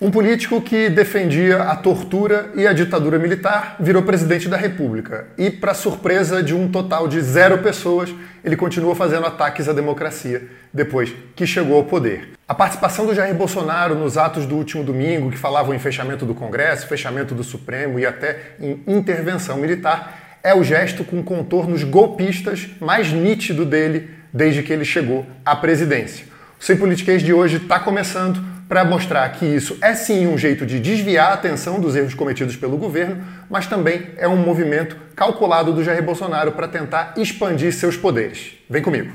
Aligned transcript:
Um 0.00 0.12
político 0.12 0.60
que 0.60 0.88
defendia 0.88 1.60
a 1.64 1.74
tortura 1.74 2.52
e 2.54 2.68
a 2.68 2.72
ditadura 2.72 3.18
militar 3.18 3.74
virou 3.80 4.00
presidente 4.00 4.48
da 4.48 4.56
República. 4.56 5.26
E, 5.36 5.50
para 5.50 5.74
surpresa 5.74 6.40
de 6.40 6.54
um 6.54 6.68
total 6.68 7.08
de 7.08 7.20
zero 7.20 7.58
pessoas, 7.58 8.14
ele 8.44 8.56
continua 8.56 8.94
fazendo 8.94 9.26
ataques 9.26 9.68
à 9.68 9.72
democracia 9.72 10.46
depois 10.72 11.12
que 11.34 11.44
chegou 11.44 11.74
ao 11.74 11.82
poder. 11.82 12.28
A 12.46 12.54
participação 12.54 13.06
do 13.06 13.14
Jair 13.14 13.34
Bolsonaro 13.34 13.96
nos 13.96 14.16
atos 14.16 14.46
do 14.46 14.54
último 14.54 14.84
domingo, 14.84 15.32
que 15.32 15.36
falavam 15.36 15.74
em 15.74 15.80
fechamento 15.80 16.24
do 16.24 16.32
Congresso, 16.32 16.86
fechamento 16.86 17.34
do 17.34 17.42
Supremo 17.42 17.98
e 17.98 18.06
até 18.06 18.52
em 18.60 18.80
intervenção 18.86 19.56
militar, 19.56 20.38
é 20.44 20.54
o 20.54 20.62
gesto 20.62 21.02
com 21.02 21.24
contornos 21.24 21.82
golpistas 21.82 22.68
mais 22.80 23.12
nítido 23.12 23.64
dele 23.64 24.10
desde 24.32 24.62
que 24.62 24.72
ele 24.72 24.84
chegou 24.84 25.26
à 25.44 25.56
presidência. 25.56 26.24
O 26.60 26.64
Sem 26.64 26.76
Politiquês 26.76 27.20
de 27.20 27.32
hoje 27.32 27.56
está 27.56 27.80
começando 27.80 28.57
para 28.68 28.84
mostrar 28.84 29.26
que 29.30 29.46
isso 29.46 29.78
é 29.80 29.94
sim 29.94 30.26
um 30.26 30.36
jeito 30.36 30.66
de 30.66 30.78
desviar 30.78 31.30
a 31.30 31.34
atenção 31.34 31.80
dos 31.80 31.96
erros 31.96 32.14
cometidos 32.14 32.54
pelo 32.54 32.76
governo, 32.76 33.24
mas 33.48 33.66
também 33.66 34.10
é 34.18 34.28
um 34.28 34.36
movimento 34.36 34.96
calculado 35.16 35.72
do 35.72 35.82
Jair 35.82 36.02
Bolsonaro 36.02 36.52
para 36.52 36.68
tentar 36.68 37.14
expandir 37.16 37.72
seus 37.72 37.96
poderes. 37.96 38.58
Vem 38.68 38.82
comigo. 38.82 39.10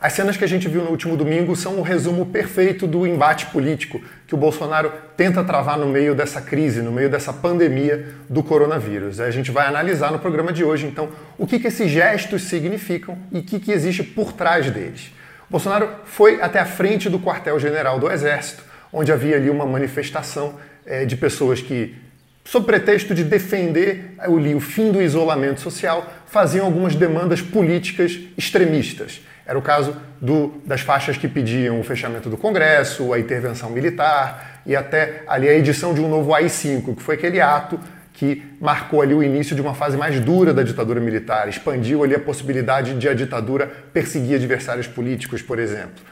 As 0.00 0.14
cenas 0.14 0.34
que 0.34 0.44
a 0.44 0.48
gente 0.48 0.66
viu 0.66 0.82
no 0.82 0.90
último 0.90 1.14
domingo 1.14 1.54
são 1.54 1.74
o 1.74 1.80
um 1.80 1.82
resumo 1.82 2.24
perfeito 2.24 2.86
do 2.86 3.06
embate 3.06 3.46
político 3.46 4.00
que 4.26 4.34
o 4.34 4.38
Bolsonaro 4.38 4.90
tenta 5.14 5.44
travar 5.44 5.76
no 5.76 5.86
meio 5.86 6.14
dessa 6.14 6.40
crise, 6.40 6.80
no 6.80 6.90
meio 6.90 7.10
dessa 7.10 7.34
pandemia 7.34 8.14
do 8.26 8.42
coronavírus. 8.42 9.20
A 9.20 9.30
gente 9.30 9.50
vai 9.50 9.66
analisar 9.66 10.10
no 10.10 10.18
programa 10.18 10.54
de 10.54 10.64
hoje, 10.64 10.86
então, 10.86 11.10
o 11.36 11.46
que, 11.46 11.58
que 11.58 11.66
esses 11.66 11.90
gestos 11.90 12.44
significam 12.44 13.18
e 13.30 13.40
o 13.40 13.42
que, 13.42 13.60
que 13.60 13.72
existe 13.72 14.02
por 14.02 14.32
trás 14.32 14.70
deles. 14.70 15.12
Bolsonaro 15.50 15.88
foi 16.04 16.40
até 16.40 16.60
a 16.60 16.64
frente 16.64 17.10
do 17.10 17.18
quartel-general 17.18 17.98
do 17.98 18.08
Exército, 18.08 18.62
onde 18.92 19.10
havia 19.10 19.36
ali 19.36 19.50
uma 19.50 19.66
manifestação 19.66 20.54
é, 20.86 21.04
de 21.04 21.16
pessoas 21.16 21.60
que, 21.60 21.96
sob 22.44 22.64
pretexto 22.64 23.12
de 23.14 23.24
defender 23.24 24.14
o, 24.28 24.60
fim 24.60 24.92
do 24.92 25.02
isolamento 25.02 25.60
social, 25.60 26.06
faziam 26.26 26.66
algumas 26.66 26.94
demandas 26.94 27.42
políticas 27.42 28.16
extremistas. 28.38 29.20
Era 29.44 29.58
o 29.58 29.62
caso 29.62 29.96
do, 30.20 30.60
das 30.64 30.82
faixas 30.82 31.16
que 31.16 31.26
pediam 31.26 31.80
o 31.80 31.82
fechamento 31.82 32.30
do 32.30 32.36
Congresso, 32.36 33.12
a 33.12 33.18
intervenção 33.18 33.70
militar 33.70 34.62
e 34.64 34.76
até 34.76 35.24
ali 35.26 35.48
a 35.48 35.54
edição 35.54 35.92
de 35.92 36.00
um 36.00 36.08
novo 36.08 36.32
AI-5, 36.32 36.94
que 36.94 37.02
foi 37.02 37.16
aquele 37.16 37.40
ato 37.40 37.80
que 38.12 38.42
marcou 38.60 39.00
ali 39.00 39.14
o 39.14 39.22
início 39.22 39.54
de 39.56 39.62
uma 39.62 39.74
fase 39.74 39.96
mais 39.96 40.20
dura 40.20 40.52
da 40.52 40.62
ditadura 40.62 41.00
militar, 41.00 41.48
expandiu 41.48 42.02
ali 42.02 42.14
a 42.14 42.20
possibilidade 42.20 42.94
de 42.94 43.08
a 43.08 43.14
ditadura 43.14 43.70
perseguir 43.92 44.36
adversários 44.36 44.86
políticos, 44.86 45.42
por 45.42 45.58
exemplo. 45.58 46.02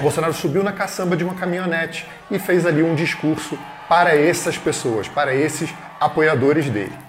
Bolsonaro 0.00 0.32
subiu 0.32 0.62
na 0.62 0.72
caçamba 0.72 1.16
de 1.16 1.24
uma 1.24 1.34
caminhonete 1.34 2.06
e 2.30 2.38
fez 2.38 2.64
ali 2.64 2.82
um 2.82 2.94
discurso 2.94 3.58
para 3.88 4.14
essas 4.14 4.56
pessoas, 4.56 5.08
para 5.08 5.34
esses 5.34 5.70
apoiadores 5.98 6.70
dele. 6.70 7.07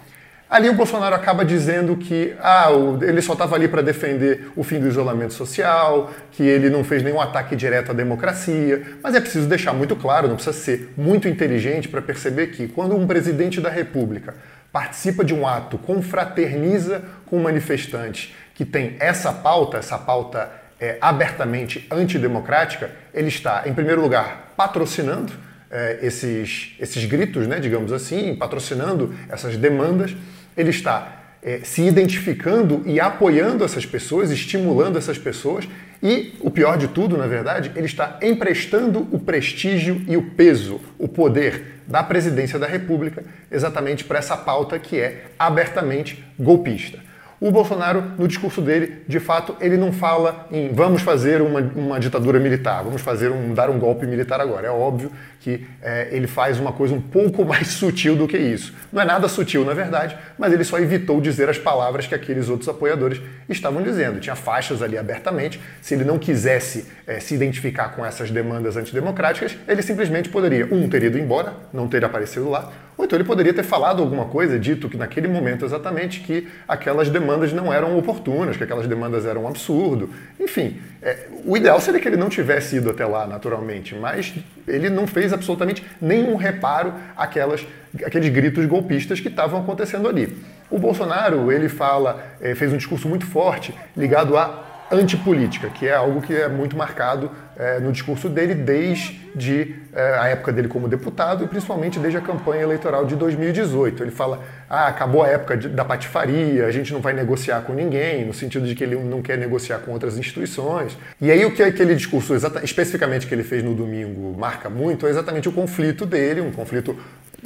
Ali 0.49 0.67
o 0.67 0.73
Bolsonaro 0.73 1.13
acaba 1.13 1.45
dizendo 1.45 1.95
que 1.95 2.33
ah, 2.39 2.69
ele 3.03 3.21
só 3.21 3.33
estava 3.33 3.55
ali 3.55 3.67
para 3.67 3.83
defender 3.83 4.51
o 4.55 4.63
fim 4.63 4.79
do 4.79 4.87
isolamento 4.87 5.31
social, 5.33 6.11
que 6.31 6.41
ele 6.41 6.71
não 6.71 6.83
fez 6.83 7.03
nenhum 7.03 7.21
ataque 7.21 7.55
direto 7.55 7.91
à 7.91 7.93
democracia. 7.93 8.97
Mas 9.03 9.13
é 9.13 9.21
preciso 9.21 9.47
deixar 9.47 9.73
muito 9.73 9.95
claro, 9.95 10.27
não 10.27 10.35
precisa 10.35 10.57
ser 10.57 10.91
muito 10.97 11.27
inteligente 11.27 11.87
para 11.87 12.01
perceber 12.01 12.47
que 12.47 12.67
quando 12.67 12.95
um 12.95 13.05
presidente 13.05 13.61
da 13.61 13.69
República 13.69 14.33
participa 14.71 15.23
de 15.23 15.35
um 15.35 15.47
ato, 15.47 15.77
confraterniza 15.77 17.03
com 17.27 17.39
manifestantes 17.39 18.33
que 18.55 18.65
tem 18.65 18.95
essa 18.99 19.31
pauta, 19.31 19.77
essa 19.77 19.99
pauta 19.99 20.51
é, 20.79 20.97
abertamente 20.99 21.87
antidemocrática, 21.91 22.89
ele 23.13 23.27
está, 23.27 23.63
em 23.67 23.73
primeiro 23.73 24.01
lugar, 24.01 24.53
patrocinando 24.57 25.31
é, 25.69 25.99
esses, 26.01 26.75
esses 26.79 27.05
gritos, 27.05 27.47
né, 27.47 27.59
digamos 27.59 27.93
assim, 27.93 28.35
patrocinando 28.35 29.13
essas 29.29 29.55
demandas 29.55 30.15
ele 30.55 30.69
está 30.69 31.19
é, 31.41 31.59
se 31.63 31.81
identificando 31.81 32.83
e 32.85 32.99
apoiando 32.99 33.63
essas 33.63 33.85
pessoas, 33.85 34.31
estimulando 34.31 34.97
essas 34.97 35.17
pessoas 35.17 35.67
e, 36.01 36.33
o 36.39 36.49
pior 36.49 36.77
de 36.77 36.87
tudo, 36.87 37.17
na 37.17 37.27
verdade, 37.27 37.71
ele 37.75 37.85
está 37.85 38.19
emprestando 38.21 39.07
o 39.11 39.19
prestígio 39.19 40.01
e 40.07 40.15
o 40.15 40.31
peso, 40.31 40.79
o 40.97 41.07
poder 41.07 41.81
da 41.87 42.03
presidência 42.03 42.57
da 42.57 42.67
República 42.67 43.23
exatamente 43.51 44.03
para 44.03 44.19
essa 44.19 44.37
pauta 44.37 44.79
que 44.79 44.99
é 44.99 45.25
abertamente 45.37 46.23
golpista. 46.37 46.99
O 47.41 47.51
Bolsonaro, 47.51 48.03
no 48.17 48.27
discurso 48.27 48.61
dele, 48.61 49.01
de 49.07 49.17
fato, 49.17 49.55
ele 49.61 49.77
não 49.77 49.93
fala 49.93 50.45
em 50.51 50.73
vamos 50.73 51.01
fazer 51.01 51.41
uma, 51.41 51.61
uma 51.61 51.97
ditadura 51.97 52.37
militar, 52.37 52.83
vamos 52.83 53.01
fazer 53.01 53.31
um, 53.31 53.53
dar 53.53 53.69
um 53.69 53.79
golpe 53.79 54.05
militar 54.05 54.41
agora. 54.41 54.67
É 54.67 54.69
óbvio 54.69 55.09
que 55.39 55.65
é, 55.81 56.09
ele 56.11 56.27
faz 56.27 56.59
uma 56.59 56.73
coisa 56.73 56.93
um 56.93 56.99
pouco 56.99 57.45
mais 57.47 57.67
sutil 57.69 58.17
do 58.17 58.27
que 58.27 58.37
isso. 58.37 58.73
Não 58.91 59.01
é 59.01 59.05
nada 59.05 59.29
sutil, 59.29 59.63
na 59.63 59.73
verdade, 59.73 60.17
mas 60.37 60.51
ele 60.51 60.65
só 60.65 60.79
evitou 60.79 61.21
dizer 61.21 61.47
as 61.47 61.57
palavras 61.57 62.05
que 62.05 62.13
aqueles 62.13 62.49
outros 62.49 62.67
apoiadores 62.67 63.21
estavam 63.47 63.81
dizendo. 63.81 64.19
Tinha 64.19 64.35
faixas 64.35 64.81
ali 64.81 64.97
abertamente. 64.97 65.61
Se 65.81 65.93
ele 65.93 66.03
não 66.03 66.19
quisesse 66.19 66.87
é, 67.07 67.21
se 67.21 67.33
identificar 67.33 67.95
com 67.95 68.05
essas 68.05 68.29
demandas 68.29 68.75
antidemocráticas, 68.75 69.55
ele 69.65 69.81
simplesmente 69.81 70.27
poderia, 70.27 70.65
um, 70.65 70.89
ter 70.89 71.03
ido 71.03 71.17
embora, 71.17 71.53
não 71.71 71.87
ter 71.87 72.03
aparecido 72.03 72.49
lá, 72.49 72.69
ou 72.99 73.05
então 73.05 73.15
ele 73.15 73.23
poderia 73.23 73.53
ter 73.53 73.63
falado 73.63 74.01
alguma 74.01 74.25
coisa, 74.25 74.59
dito 74.59 74.89
que 74.89 74.97
naquele 74.97 75.29
momento 75.29 75.63
exatamente 75.63 76.19
que 76.19 76.49
aquelas 76.67 77.09
demandas 77.09 77.53
não 77.53 77.71
eram 77.71 77.97
oportunas, 77.97 78.57
que 78.57 78.63
aquelas 78.65 78.87
demandas 78.87 79.25
eram 79.25 79.45
um 79.45 79.47
absurdo. 79.47 80.09
Enfim, 80.37 80.81
é, 81.01 81.27
o 81.45 81.55
ideal 81.55 81.79
seria 81.79 81.97
que 81.97 82.09
ele 82.09 82.17
não 82.17 82.27
tivesse 82.27 82.75
ido 82.75 82.89
até 82.89 83.05
lá 83.05 83.25
naturalmente, 83.25 83.95
mas 83.95 84.33
ele 84.67 84.89
não 84.89 85.07
fez 85.07 85.31
absolutamente 85.31 85.81
nenhum 86.01 86.35
reparo 86.35 86.93
àquelas, 87.15 87.65
àqueles 88.05 88.27
gritos 88.27 88.65
golpistas 88.65 89.21
que 89.21 89.29
estavam 89.29 89.61
acontecendo 89.61 90.09
ali. 90.09 90.37
O 90.69 90.77
Bolsonaro, 90.77 91.53
ele 91.53 91.69
fala, 91.69 92.21
é, 92.41 92.53
fez 92.53 92.73
um 92.73 92.75
discurso 92.75 93.07
muito 93.07 93.25
forte 93.25 93.73
ligado 93.95 94.35
a 94.35 94.87
antipolítica, 94.91 95.69
que 95.69 95.87
é 95.87 95.95
algo 95.95 96.21
que 96.21 96.33
é 96.33 96.49
muito 96.49 96.75
marcado 96.75 97.31
é, 97.59 97.77
no 97.77 97.91
discurso 97.91 98.29
dele 98.29 98.55
desde 98.55 99.75
é, 99.93 100.17
a 100.17 100.27
época 100.29 100.53
dele 100.53 100.69
como 100.69 100.87
deputado 100.87 101.43
e 101.43 101.47
principalmente 101.47 101.99
desde 101.99 102.17
a 102.17 102.21
campanha 102.21 102.61
eleitoral 102.61 103.05
de 103.05 103.17
2018. 103.17 104.01
Ele 104.01 104.11
fala: 104.11 104.41
ah, 104.69 104.87
acabou 104.87 105.21
a 105.23 105.27
época 105.27 105.57
de, 105.57 105.67
da 105.67 105.83
patifaria, 105.83 106.65
a 106.65 106.71
gente 106.71 106.93
não 106.93 107.01
vai 107.01 107.11
negociar 107.11 107.61
com 107.61 107.73
ninguém, 107.73 108.25
no 108.25 108.33
sentido 108.33 108.65
de 108.65 108.73
que 108.73 108.83
ele 108.83 108.95
não 108.95 109.21
quer 109.21 109.37
negociar 109.37 109.79
com 109.79 109.91
outras 109.91 110.17
instituições. 110.17 110.97
E 111.19 111.29
aí 111.29 111.43
o 111.43 111.53
que 111.53 111.61
aquele 111.61 111.93
discurso, 111.95 112.33
especificamente 112.63 113.27
que 113.27 113.35
ele 113.35 113.43
fez 113.43 113.61
no 113.61 113.75
domingo, 113.75 114.37
marca 114.39 114.69
muito 114.69 115.05
é 115.05 115.09
exatamente 115.09 115.49
o 115.49 115.51
conflito 115.51 116.05
dele, 116.05 116.39
um 116.39 116.51
conflito 116.51 116.97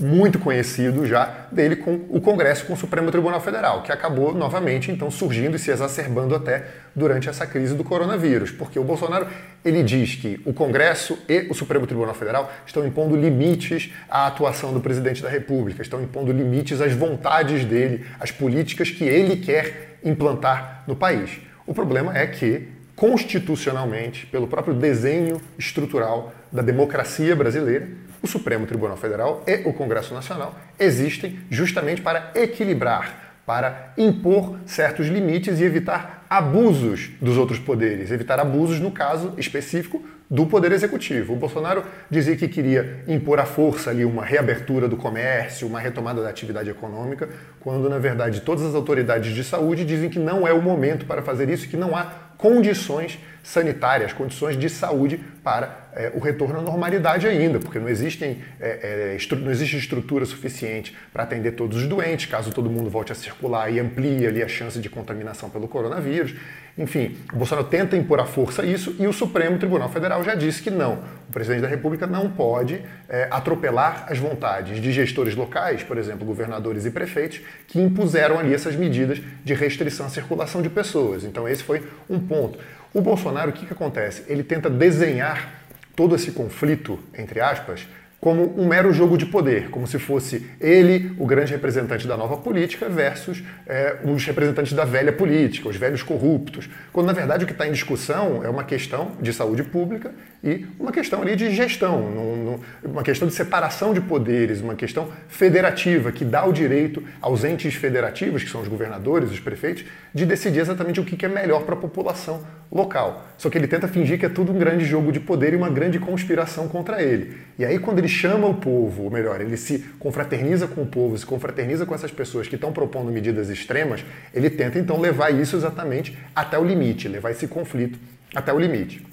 muito 0.01 0.39
conhecido 0.39 1.05
já 1.05 1.47
dele 1.51 1.75
com 1.75 2.01
o 2.09 2.19
Congresso, 2.19 2.65
com 2.65 2.73
o 2.73 2.77
Supremo 2.77 3.11
Tribunal 3.11 3.39
Federal, 3.41 3.83
que 3.83 3.91
acabou 3.91 4.33
novamente 4.33 4.91
então 4.91 5.09
surgindo 5.11 5.55
e 5.55 5.59
se 5.59 5.71
exacerbando 5.71 6.35
até 6.35 6.65
durante 6.95 7.29
essa 7.29 7.45
crise 7.45 7.75
do 7.75 7.83
coronavírus, 7.83 8.51
porque 8.51 8.79
o 8.79 8.83
Bolsonaro 8.83 9.27
ele 9.63 9.83
diz 9.83 10.15
que 10.15 10.39
o 10.45 10.53
Congresso 10.53 11.17
e 11.27 11.47
o 11.49 11.53
Supremo 11.53 11.87
Tribunal 11.87 12.13
Federal 12.13 12.51
estão 12.65 12.85
impondo 12.85 13.15
limites 13.15 13.91
à 14.09 14.27
atuação 14.27 14.73
do 14.73 14.79
presidente 14.79 15.21
da 15.21 15.29
República, 15.29 15.81
estão 15.81 16.01
impondo 16.01 16.31
limites 16.31 16.81
às 16.81 16.93
vontades 16.93 17.65
dele, 17.65 18.05
às 18.19 18.31
políticas 18.31 18.89
que 18.89 19.03
ele 19.03 19.37
quer 19.37 19.97
implantar 20.03 20.83
no 20.87 20.95
país. 20.95 21.39
O 21.65 21.73
problema 21.73 22.17
é 22.17 22.27
que 22.27 22.67
constitucionalmente, 22.95 24.25
pelo 24.27 24.47
próprio 24.47 24.73
desenho 24.73 25.41
estrutural 25.57 26.33
da 26.51 26.61
democracia 26.61 27.35
brasileira, 27.35 27.87
o 28.23 28.27
Supremo 28.27 28.65
Tribunal 28.65 28.95
Federal 28.95 29.43
e 29.45 29.67
o 29.67 29.73
Congresso 29.73 30.13
Nacional 30.13 30.55
existem 30.79 31.39
justamente 31.49 32.01
para 32.01 32.31
equilibrar, 32.33 33.41
para 33.45 33.93
impor 33.97 34.57
certos 34.65 35.07
limites 35.07 35.59
e 35.59 35.63
evitar 35.63 36.25
abusos 36.29 37.11
dos 37.21 37.37
outros 37.37 37.59
poderes, 37.59 38.09
evitar 38.09 38.39
abusos, 38.39 38.79
no 38.79 38.91
caso 38.91 39.33
específico, 39.37 40.01
do 40.29 40.47
Poder 40.47 40.71
Executivo. 40.71 41.33
O 41.33 41.35
Bolsonaro 41.35 41.83
dizia 42.09 42.35
que 42.35 42.47
queria 42.47 43.03
impor 43.07 43.39
à 43.39 43.45
força 43.45 43.89
ali 43.89 44.05
uma 44.05 44.23
reabertura 44.23 44.87
do 44.87 44.95
comércio, 44.95 45.67
uma 45.67 45.79
retomada 45.79 46.23
da 46.23 46.29
atividade 46.29 46.69
econômica, 46.69 47.29
quando 47.59 47.89
na 47.89 47.99
verdade 47.99 48.41
todas 48.41 48.63
as 48.63 48.73
autoridades 48.73 49.35
de 49.35 49.43
saúde 49.43 49.83
dizem 49.83 50.09
que 50.09 50.17
não 50.17 50.47
é 50.47 50.53
o 50.53 50.61
momento 50.61 51.05
para 51.05 51.21
fazer 51.21 51.49
isso, 51.49 51.67
que 51.67 51.77
não 51.77 51.95
há 51.95 52.05
condições 52.37 53.19
sanitárias, 53.43 54.13
condições 54.13 54.57
de 54.57 54.69
saúde 54.69 55.19
para 55.43 55.83
é, 55.95 56.11
o 56.15 56.19
retorno 56.19 56.59
à 56.59 56.61
normalidade 56.61 57.27
ainda, 57.27 57.59
porque 57.59 57.77
não, 57.77 57.89
existem, 57.89 58.41
é, 58.59 59.17
é, 59.19 59.35
não 59.35 59.51
existe 59.51 59.77
estrutura 59.77 60.25
suficiente 60.25 60.95
para 61.11 61.23
atender 61.23 61.51
todos 61.51 61.77
os 61.77 61.85
doentes, 61.85 62.25
caso 62.25 62.51
todo 62.51 62.69
mundo 62.69 62.89
volte 62.89 63.11
a 63.11 63.15
circular 63.15 63.69
e 63.69 63.79
amplie 63.79 64.25
ali 64.25 64.41
a 64.41 64.47
chance 64.47 64.79
de 64.79 64.89
contaminação 64.89 65.49
pelo 65.49 65.67
coronavírus. 65.67 66.33
Enfim, 66.75 67.17
o 67.31 67.35
Bolsonaro 67.35 67.67
tenta 67.67 67.95
impor 67.95 68.19
à 68.19 68.25
força 68.25 68.65
isso 68.65 68.95
e 68.97 69.05
o 69.05 69.13
Supremo 69.13 69.59
Tribunal 69.59 69.89
Federal 69.89 70.23
já 70.23 70.33
disse 70.33 70.63
que 70.63 70.71
não. 70.71 71.03
O 71.29 71.31
presidente 71.31 71.61
da 71.61 71.67
República 71.67 72.07
não 72.07 72.31
pode 72.31 72.81
atropelar 73.29 74.07
as 74.09 74.17
vontades 74.17 74.81
de 74.81 74.91
gestores 74.91 75.35
locais, 75.35 75.83
por 75.83 75.99
exemplo, 75.99 76.25
governadores 76.25 76.83
e 76.85 76.89
prefeitos, 76.89 77.41
que 77.67 77.79
impuseram 77.79 78.39
ali 78.39 78.51
essas 78.51 78.75
medidas 78.75 79.21
de 79.43 79.53
restrição 79.53 80.07
à 80.07 80.09
circulação 80.09 80.63
de 80.63 80.69
pessoas. 80.69 81.23
Então, 81.23 81.47
esse 81.47 81.61
foi 81.61 81.83
um 82.09 82.19
ponto. 82.19 82.57
O 82.93 83.01
Bolsonaro, 83.01 83.49
o 83.49 83.53
que, 83.53 83.65
que 83.65 83.73
acontece? 83.73 84.23
Ele 84.27 84.43
tenta 84.43 84.69
desenhar 84.69 85.63
todo 85.95 86.15
esse 86.15 86.31
conflito, 86.31 86.99
entre 87.13 87.41
aspas, 87.41 87.87
como 88.23 88.57
um 88.57 88.65
mero 88.65 88.93
jogo 88.93 89.17
de 89.17 89.25
poder, 89.25 89.69
como 89.69 89.85
se 89.85 89.99
fosse 89.99 90.49
ele 90.61 91.13
o 91.19 91.25
grande 91.25 91.51
representante 91.51 92.07
da 92.07 92.15
nova 92.15 92.37
política 92.37 92.87
versus 92.87 93.43
é, 93.67 93.97
os 94.01 94.23
representantes 94.23 94.71
da 94.71 94.85
velha 94.85 95.11
política, 95.11 95.67
os 95.67 95.75
velhos 95.75 96.01
corruptos. 96.01 96.69
Quando 96.93 97.07
na 97.07 97.11
verdade 97.11 97.43
o 97.43 97.47
que 97.47 97.51
está 97.51 97.67
em 97.67 97.73
discussão 97.73 98.41
é 98.41 98.47
uma 98.47 98.63
questão 98.63 99.11
de 99.19 99.33
saúde 99.33 99.61
pública 99.61 100.13
e 100.41 100.65
uma 100.79 100.93
questão 100.93 101.21
ali 101.21 101.35
de 101.35 101.53
gestão, 101.53 102.61
uma 102.81 103.03
questão 103.03 103.27
de 103.27 103.33
separação 103.33 103.93
de 103.93 103.99
poderes, 103.99 104.61
uma 104.61 104.75
questão 104.75 105.09
federativa 105.27 106.09
que 106.09 106.23
dá 106.23 106.45
o 106.45 106.53
direito 106.53 107.03
aos 107.19 107.43
entes 107.43 107.75
federativos, 107.75 108.41
que 108.41 108.49
são 108.49 108.61
os 108.61 108.69
governadores, 108.69 109.31
os 109.31 109.39
prefeitos, 109.41 109.83
de 110.13 110.25
decidir 110.25 110.59
exatamente 110.59 110.99
o 110.99 111.03
que 111.03 111.25
é 111.25 111.29
melhor 111.29 111.63
para 111.63 111.75
a 111.75 111.77
população 111.77 112.41
local. 112.71 113.27
Só 113.37 113.49
que 113.49 113.57
ele 113.57 113.67
tenta 113.67 113.87
fingir 113.87 114.17
que 114.17 114.25
é 114.25 114.29
tudo 114.29 114.51
um 114.51 114.57
grande 114.57 114.85
jogo 114.85 115.11
de 115.11 115.19
poder 115.19 115.53
e 115.53 115.55
uma 115.55 115.69
grande 115.69 115.99
conspiração 115.99 116.67
contra 116.67 117.01
ele. 117.01 117.37
E 117.57 117.65
aí 117.65 117.77
quando 117.79 117.99
ele 117.99 118.12
chama 118.13 118.47
o 118.47 118.53
povo, 118.53 119.03
ou 119.03 119.11
melhor, 119.11 119.41
ele 119.41 119.57
se 119.57 119.79
confraterniza 119.99 120.67
com 120.67 120.83
o 120.83 120.85
povo, 120.85 121.17
se 121.17 121.25
confraterniza 121.25 121.85
com 121.85 121.93
essas 121.93 122.11
pessoas 122.11 122.47
que 122.47 122.55
estão 122.55 122.71
propondo 122.71 123.11
medidas 123.11 123.49
extremas, 123.49 124.05
ele 124.33 124.49
tenta 124.49 124.79
então 124.79 124.99
levar 124.99 125.31
isso 125.31 125.55
exatamente 125.55 126.17
até 126.35 126.57
o 126.57 126.63
limite, 126.63 127.07
levar 127.07 127.31
esse 127.31 127.47
conflito 127.47 127.99
até 128.33 128.53
o 128.53 128.59
limite. 128.59 129.05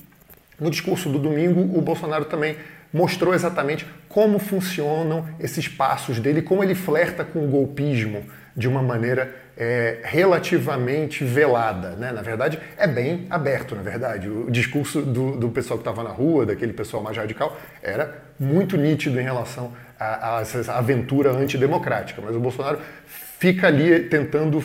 No 0.60 0.70
discurso 0.70 1.08
do 1.08 1.18
domingo, 1.18 1.60
o 1.76 1.80
Bolsonaro 1.80 2.26
também 2.26 2.56
mostrou 2.92 3.34
exatamente 3.34 3.86
como 4.08 4.38
funcionam 4.38 5.26
esses 5.38 5.66
passos 5.68 6.20
dele, 6.20 6.42
como 6.42 6.62
ele 6.62 6.74
flerta 6.74 7.24
com 7.24 7.44
o 7.44 7.48
golpismo 7.48 8.24
de 8.56 8.68
uma 8.68 8.82
maneira 8.82 9.34
é, 9.56 10.00
relativamente 10.02 11.24
velada. 11.24 11.90
Né? 11.90 12.12
Na 12.12 12.22
verdade, 12.22 12.58
é 12.76 12.86
bem 12.86 13.26
aberto, 13.30 13.74
na 13.74 13.82
verdade. 13.82 14.28
O 14.28 14.50
discurso 14.50 15.02
do, 15.02 15.36
do 15.36 15.48
pessoal 15.50 15.78
que 15.78 15.88
estava 15.88 16.02
na 16.02 16.10
rua, 16.10 16.46
daquele 16.46 16.72
pessoal 16.72 17.02
mais 17.02 17.16
radical, 17.16 17.58
era 17.82 18.22
muito 18.38 18.76
nítido 18.76 19.20
em 19.20 19.22
relação 19.22 19.72
a, 19.98 20.38
a 20.38 20.40
essa 20.40 20.72
aventura 20.72 21.30
antidemocrática. 21.30 22.22
Mas 22.24 22.34
o 22.34 22.40
Bolsonaro 22.40 22.78
fica 23.38 23.66
ali 23.66 24.00
tentando 24.00 24.64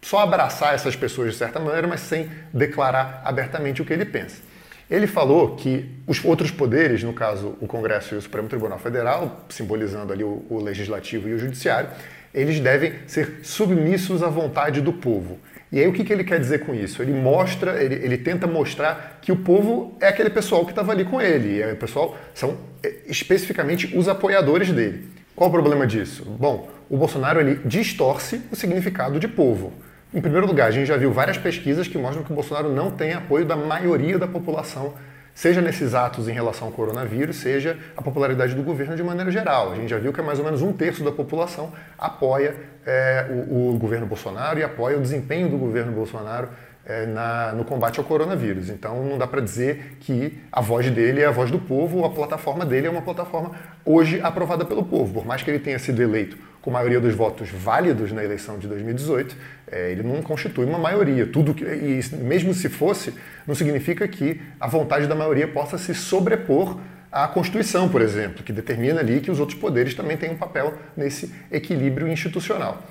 só 0.00 0.20
abraçar 0.20 0.74
essas 0.74 0.94
pessoas 0.94 1.32
de 1.32 1.38
certa 1.38 1.58
maneira, 1.58 1.86
mas 1.86 2.00
sem 2.00 2.30
declarar 2.52 3.22
abertamente 3.24 3.82
o 3.82 3.84
que 3.84 3.92
ele 3.92 4.04
pensa. 4.04 4.48
Ele 4.90 5.06
falou 5.06 5.54
que 5.54 5.84
os 6.06 6.24
outros 6.24 6.50
poderes, 6.50 7.02
no 7.02 7.12
caso 7.12 7.58
o 7.60 7.66
Congresso 7.66 8.14
e 8.14 8.18
o 8.18 8.22
Supremo 8.22 8.48
Tribunal 8.48 8.78
Federal, 8.78 9.44
simbolizando 9.50 10.12
ali 10.12 10.24
o, 10.24 10.46
o 10.48 10.62
Legislativo 10.62 11.28
e 11.28 11.34
o 11.34 11.38
Judiciário, 11.38 11.90
eles 12.34 12.60
devem 12.60 12.94
ser 13.06 13.40
submissos 13.42 14.22
à 14.22 14.28
vontade 14.28 14.80
do 14.80 14.92
povo. 14.92 15.38
E 15.70 15.78
aí 15.78 15.86
o 15.86 15.92
que, 15.92 16.02
que 16.02 16.12
ele 16.12 16.24
quer 16.24 16.40
dizer 16.40 16.60
com 16.60 16.74
isso? 16.74 17.02
Ele 17.02 17.12
mostra, 17.12 17.82
ele, 17.82 17.94
ele 17.96 18.16
tenta 18.16 18.46
mostrar 18.46 19.18
que 19.20 19.30
o 19.30 19.36
povo 19.36 19.96
é 20.00 20.08
aquele 20.08 20.30
pessoal 20.30 20.64
que 20.64 20.72
estava 20.72 20.92
ali 20.92 21.04
com 21.04 21.20
ele. 21.20 21.58
E 21.58 21.72
o 21.72 21.76
pessoal 21.76 22.16
são 22.34 22.56
é, 22.82 22.94
especificamente 23.06 23.96
os 23.96 24.08
apoiadores 24.08 24.72
dele. 24.72 25.08
Qual 25.36 25.50
o 25.50 25.52
problema 25.52 25.86
disso? 25.86 26.24
Bom, 26.24 26.70
o 26.88 26.96
Bolsonaro 26.96 27.38
ele 27.38 27.60
distorce 27.64 28.40
o 28.50 28.56
significado 28.56 29.20
de 29.20 29.28
povo. 29.28 29.72
Em 30.12 30.22
primeiro 30.22 30.46
lugar, 30.46 30.68
a 30.68 30.70
gente 30.70 30.86
já 30.86 30.96
viu 30.96 31.12
várias 31.12 31.36
pesquisas 31.36 31.86
que 31.86 31.98
mostram 31.98 32.24
que 32.24 32.32
o 32.32 32.34
Bolsonaro 32.34 32.72
não 32.72 32.90
tem 32.90 33.12
apoio 33.12 33.44
da 33.44 33.54
maioria 33.54 34.18
da 34.18 34.26
população 34.26 34.94
seja 35.38 35.62
nesses 35.62 35.94
atos 35.94 36.26
em 36.26 36.32
relação 36.32 36.66
ao 36.66 36.74
coronavírus, 36.74 37.36
seja 37.36 37.78
a 37.96 38.02
popularidade 38.02 38.56
do 38.56 38.62
governo 38.64 38.96
de 38.96 39.04
maneira 39.04 39.30
geral. 39.30 39.70
A 39.70 39.76
gente 39.76 39.88
já 39.88 39.96
viu 39.96 40.12
que 40.12 40.18
é 40.18 40.22
mais 40.22 40.40
ou 40.40 40.44
menos 40.44 40.62
um 40.62 40.72
terço 40.72 41.04
da 41.04 41.12
população 41.12 41.72
apoia 41.96 42.56
é, 42.84 43.24
o, 43.30 43.74
o, 43.74 43.78
governo 43.78 44.04
Bolsonaro 44.04 44.58
e 44.58 44.64
apoia 44.64 44.98
o 44.98 45.00
desempenho 45.00 45.48
do 45.48 45.56
governo 45.56 45.92
Bolsonaro 45.92 46.48
é, 46.84 47.06
na, 47.06 47.52
no 47.52 47.64
combate 47.64 48.00
ao 48.00 48.04
coronavírus. 48.04 48.68
Então 48.68 49.00
não 49.04 49.16
dá 49.16 49.28
para 49.28 49.40
dizer 49.40 49.98
que 50.00 50.42
a 50.50 50.60
voz 50.60 50.90
dele 50.90 51.20
é 51.20 51.26
a 51.26 51.30
voz 51.30 51.52
do 51.52 51.60
povo, 51.60 52.04
a 52.04 52.10
plataforma 52.10 52.66
dele 52.66 52.88
é 52.88 52.90
uma 52.90 53.02
plataforma 53.02 53.52
hoje 53.84 54.20
aprovada 54.20 54.64
pelo 54.64 54.84
povo. 54.84 55.14
Por 55.14 55.24
mais 55.24 55.40
que 55.40 55.50
ele 55.52 55.60
tenha 55.60 55.78
sido 55.78 56.02
eleito 56.02 56.36
com 56.68 56.70
a 56.70 56.74
maioria 56.74 57.00
dos 57.00 57.14
votos 57.14 57.48
válidos 57.48 58.12
na 58.12 58.22
eleição 58.22 58.58
de 58.58 58.68
2018, 58.68 59.34
é, 59.72 59.90
ele 59.90 60.02
não 60.02 60.20
constitui 60.20 60.66
uma 60.66 60.78
maioria. 60.78 61.26
Tudo 61.26 61.54
que, 61.54 61.64
e 61.64 62.00
mesmo 62.16 62.52
se 62.52 62.68
fosse, 62.68 63.14
não 63.46 63.54
significa 63.54 64.06
que 64.06 64.38
a 64.60 64.68
vontade 64.68 65.06
da 65.06 65.14
maioria 65.14 65.48
possa 65.48 65.78
se 65.78 65.94
sobrepor 65.94 66.78
à 67.10 67.26
Constituição, 67.26 67.88
por 67.88 68.02
exemplo, 68.02 68.42
que 68.42 68.52
determina 68.52 69.00
ali 69.00 69.20
que 69.20 69.30
os 69.30 69.40
outros 69.40 69.58
poderes 69.58 69.94
também 69.94 70.18
têm 70.18 70.30
um 70.30 70.36
papel 70.36 70.74
nesse 70.94 71.32
equilíbrio 71.50 72.06
institucional. 72.06 72.82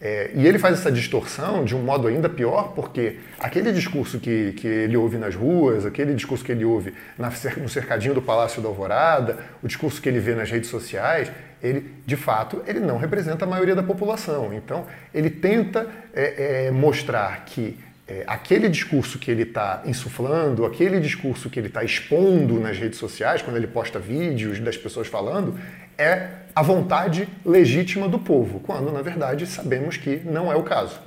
É, 0.00 0.30
e 0.34 0.46
ele 0.46 0.58
faz 0.58 0.78
essa 0.78 0.92
distorção 0.92 1.64
de 1.64 1.74
um 1.74 1.82
modo 1.82 2.06
ainda 2.06 2.28
pior, 2.28 2.72
porque 2.74 3.18
aquele 3.38 3.72
discurso 3.72 4.18
que, 4.18 4.52
que 4.52 4.66
ele 4.66 4.96
ouve 4.96 5.16
nas 5.16 5.34
ruas, 5.34 5.84
aquele 5.86 6.14
discurso 6.14 6.44
que 6.44 6.52
ele 6.52 6.64
ouve 6.64 6.92
na, 7.18 7.30
no 7.58 7.68
cercadinho 7.68 8.14
do 8.14 8.20
Palácio 8.20 8.60
da 8.60 8.68
Alvorada, 8.68 9.38
o 9.62 9.66
discurso 9.66 10.00
que 10.00 10.08
ele 10.08 10.20
vê 10.20 10.34
nas 10.34 10.50
redes 10.50 10.68
sociais, 10.68 11.30
ele, 11.66 11.90
de 12.06 12.16
fato, 12.16 12.62
ele 12.66 12.80
não 12.80 12.98
representa 12.98 13.44
a 13.44 13.48
maioria 13.48 13.74
da 13.74 13.82
população. 13.82 14.52
Então, 14.52 14.86
ele 15.12 15.30
tenta 15.30 15.86
é, 16.14 16.66
é, 16.66 16.70
mostrar 16.70 17.44
que 17.44 17.78
é, 18.08 18.22
aquele 18.26 18.68
discurso 18.68 19.18
que 19.18 19.30
ele 19.30 19.42
está 19.42 19.82
insuflando, 19.84 20.64
aquele 20.64 21.00
discurso 21.00 21.50
que 21.50 21.58
ele 21.58 21.66
está 21.68 21.82
expondo 21.82 22.60
nas 22.60 22.78
redes 22.78 22.98
sociais, 22.98 23.42
quando 23.42 23.56
ele 23.56 23.66
posta 23.66 23.98
vídeos 23.98 24.60
das 24.60 24.76
pessoas 24.76 25.08
falando, 25.08 25.58
é 25.98 26.28
a 26.54 26.62
vontade 26.62 27.28
legítima 27.44 28.08
do 28.08 28.18
povo, 28.18 28.60
quando 28.60 28.92
na 28.92 29.02
verdade 29.02 29.46
sabemos 29.46 29.96
que 29.96 30.22
não 30.24 30.52
é 30.52 30.56
o 30.56 30.62
caso. 30.62 31.00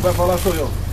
Vai 0.00 0.12
falar 0.12 0.38
sou 0.38 0.54
eu. 0.54 0.83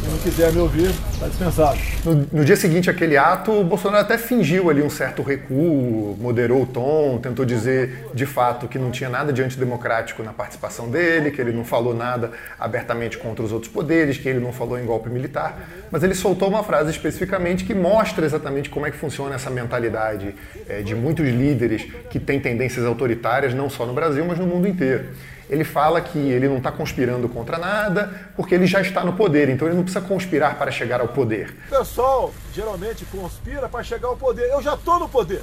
Se 0.00 0.08
não 0.08 0.18
quiser 0.18 0.52
me 0.52 0.60
ouvir, 0.60 0.88
está 1.12 1.28
dispensado. 1.28 1.78
No, 2.06 2.26
no, 2.32 2.44
dia 2.44 2.56
seguinte 2.56 2.88
àquele 2.88 3.18
ato, 3.18 3.52
o 3.52 3.62
Bolsonaro 3.62 4.02
até 4.02 4.16
fingiu 4.16 4.70
ali 4.70 4.82
um 4.82 4.88
certo 4.88 5.22
recuo, 5.22 6.16
moderou 6.18 6.62
o 6.62 6.66
tom, 6.66 7.18
tentou 7.18 7.44
dizer 7.44 8.06
de 8.14 8.24
fato 8.24 8.66
que 8.66 8.78
não 8.78 8.90
tinha 8.90 9.10
nada 9.10 9.30
de 9.30 9.42
antidemocrático 9.42 10.22
na 10.22 10.32
participação 10.32 10.88
dele, 10.88 11.30
que 11.30 11.38
ele 11.38 11.52
não 11.52 11.64
falou 11.64 11.94
nada 11.94 12.30
abertamente 12.58 13.18
contra 13.18 13.44
os 13.44 13.52
outros 13.52 13.70
poderes, 13.70 14.16
que 14.16 14.26
ele 14.26 14.40
não 14.40 14.52
falou 14.52 14.78
em 14.78 14.86
golpe 14.86 15.10
militar, 15.10 15.68
mas 15.90 16.02
ele 16.02 16.14
soltou 16.14 16.48
uma 16.48 16.64
frase 16.64 16.90
especificamente 16.90 17.64
que 17.64 17.74
mostra 17.74 18.24
exatamente 18.24 18.70
como 18.70 18.86
é 18.86 18.90
que 18.90 18.96
funciona 18.96 19.34
essa 19.34 19.50
mentalidade 19.50 20.34
é, 20.66 20.80
de 20.80 20.94
muitos 20.94 21.28
líderes 21.28 21.86
que 22.08 22.18
têm 22.18 22.40
tendências 22.40 22.86
autoritárias, 22.86 23.52
não 23.52 23.68
só 23.68 23.84
no 23.84 23.92
Brasil, 23.92 24.24
mas 24.24 24.38
no 24.38 24.46
mundo 24.46 24.66
inteiro 24.66 25.08
ele 25.50 25.64
fala 25.64 26.00
que 26.00 26.16
ele 26.16 26.48
não 26.48 26.58
está 26.58 26.70
conspirando 26.70 27.28
contra 27.28 27.58
nada, 27.58 28.30
porque 28.36 28.54
ele 28.54 28.66
já 28.66 28.80
está 28.80 29.04
no 29.04 29.14
poder, 29.14 29.48
então 29.48 29.66
ele 29.66 29.76
não 29.76 29.82
precisa 29.82 30.04
conspirar 30.04 30.56
para 30.56 30.70
chegar 30.70 31.00
ao 31.00 31.08
poder. 31.08 31.56
O 31.66 31.78
pessoal 31.78 32.32
geralmente 32.54 33.04
conspira 33.06 33.68
para 33.68 33.82
chegar 33.82 34.08
ao 34.08 34.16
poder. 34.16 34.48
Eu 34.48 34.62
já 34.62 34.74
estou 34.74 35.00
no 35.00 35.08
poder. 35.08 35.42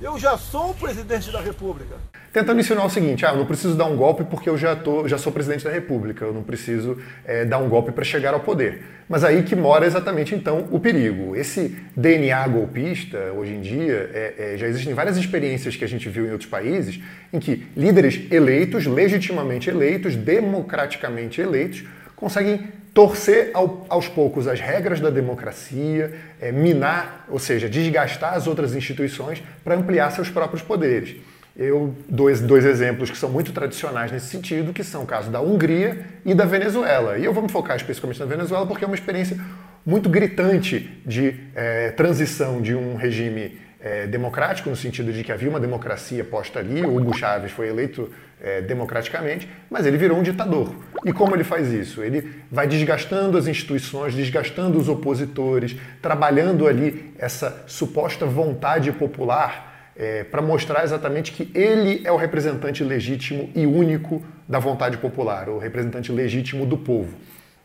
Eu 0.00 0.18
já 0.18 0.38
sou 0.38 0.70
o 0.70 0.74
presidente 0.74 1.32
da 1.32 1.40
República. 1.40 1.96
Tentando 2.32 2.60
insinuar 2.60 2.86
o 2.86 2.90
seguinte: 2.90 3.26
ah, 3.26 3.30
eu 3.30 3.38
não 3.38 3.46
preciso 3.46 3.74
dar 3.74 3.86
um 3.86 3.96
golpe 3.96 4.22
porque 4.22 4.48
eu 4.48 4.56
já, 4.56 4.76
tô, 4.76 5.08
já 5.08 5.18
sou 5.18 5.32
presidente 5.32 5.64
da 5.64 5.70
República, 5.70 6.24
eu 6.24 6.32
não 6.32 6.44
preciso 6.44 6.96
é, 7.24 7.44
dar 7.44 7.58
um 7.58 7.68
golpe 7.68 7.90
para 7.90 8.04
chegar 8.04 8.34
ao 8.34 8.40
poder. 8.40 8.82
Mas 9.08 9.24
aí 9.24 9.42
que 9.42 9.56
mora 9.56 9.84
exatamente 9.84 10.32
então 10.32 10.68
o 10.70 10.78
perigo. 10.78 11.34
Esse 11.34 11.76
DNA 11.96 12.46
golpista, 12.46 13.18
hoje 13.36 13.54
em 13.54 13.60
dia, 13.60 14.10
é, 14.14 14.34
é, 14.54 14.56
já 14.56 14.68
existem 14.68 14.94
várias 14.94 15.16
experiências 15.16 15.74
que 15.74 15.84
a 15.84 15.88
gente 15.88 16.08
viu 16.08 16.24
em 16.24 16.30
outros 16.30 16.48
países 16.48 17.00
em 17.32 17.40
que 17.40 17.66
líderes 17.76 18.30
eleitos, 18.30 18.86
legitimamente 18.86 19.68
eleitos, 19.68 20.14
democraticamente 20.14 21.40
eleitos, 21.40 21.84
conseguem 22.14 22.68
torcer 22.94 23.50
ao, 23.54 23.86
aos 23.88 24.06
poucos 24.06 24.46
as 24.46 24.60
regras 24.60 25.00
da 25.00 25.10
democracia, 25.10 26.12
é, 26.40 26.52
minar, 26.52 27.26
ou 27.28 27.40
seja, 27.40 27.68
desgastar 27.68 28.34
as 28.34 28.46
outras 28.46 28.76
instituições 28.76 29.42
para 29.64 29.74
ampliar 29.74 30.12
seus 30.12 30.30
próprios 30.30 30.62
poderes. 30.62 31.16
Eu 31.56 31.94
dou 32.08 32.34
dois 32.36 32.64
exemplos 32.64 33.10
que 33.10 33.18
são 33.18 33.28
muito 33.28 33.52
tradicionais 33.52 34.12
nesse 34.12 34.26
sentido, 34.26 34.72
que 34.72 34.84
são 34.84 35.02
o 35.02 35.06
caso 35.06 35.30
da 35.30 35.40
Hungria 35.40 36.06
e 36.24 36.34
da 36.34 36.44
Venezuela. 36.44 37.18
E 37.18 37.24
eu 37.24 37.32
vou 37.32 37.42
me 37.42 37.48
focar 37.50 37.76
especificamente 37.76 38.20
na 38.20 38.26
Venezuela 38.26 38.66
porque 38.66 38.84
é 38.84 38.86
uma 38.86 38.94
experiência 38.94 39.38
muito 39.84 40.08
gritante 40.08 41.00
de 41.04 41.34
é, 41.54 41.90
transição 41.90 42.60
de 42.60 42.74
um 42.74 42.94
regime 42.94 43.58
é, 43.80 44.06
democrático, 44.06 44.68
no 44.68 44.76
sentido 44.76 45.12
de 45.12 45.24
que 45.24 45.32
havia 45.32 45.48
uma 45.48 45.58
democracia 45.58 46.22
posta 46.22 46.58
ali, 46.58 46.82
o 46.82 46.96
Hugo 46.96 47.16
Chávez 47.16 47.50
foi 47.50 47.68
eleito 47.68 48.10
é, 48.40 48.60
democraticamente, 48.60 49.48
mas 49.70 49.86
ele 49.86 49.96
virou 49.96 50.18
um 50.18 50.22
ditador. 50.22 50.74
E 51.04 51.12
como 51.12 51.34
ele 51.34 51.44
faz 51.44 51.72
isso? 51.72 52.02
Ele 52.02 52.30
vai 52.50 52.66
desgastando 52.66 53.38
as 53.38 53.46
instituições, 53.46 54.14
desgastando 54.14 54.78
os 54.78 54.88
opositores, 54.88 55.74
trabalhando 56.02 56.66
ali 56.68 57.12
essa 57.18 57.64
suposta 57.66 58.26
vontade 58.26 58.92
popular 58.92 59.69
é, 60.00 60.24
para 60.24 60.40
mostrar 60.40 60.82
exatamente 60.82 61.30
que 61.30 61.50
ele 61.54 62.00
é 62.04 62.10
o 62.10 62.16
representante 62.16 62.82
legítimo 62.82 63.50
e 63.54 63.66
único 63.66 64.24
da 64.48 64.58
vontade 64.58 64.96
popular, 64.96 65.50
o 65.50 65.58
representante 65.58 66.10
legítimo 66.10 66.64
do 66.64 66.78
povo. 66.78 67.14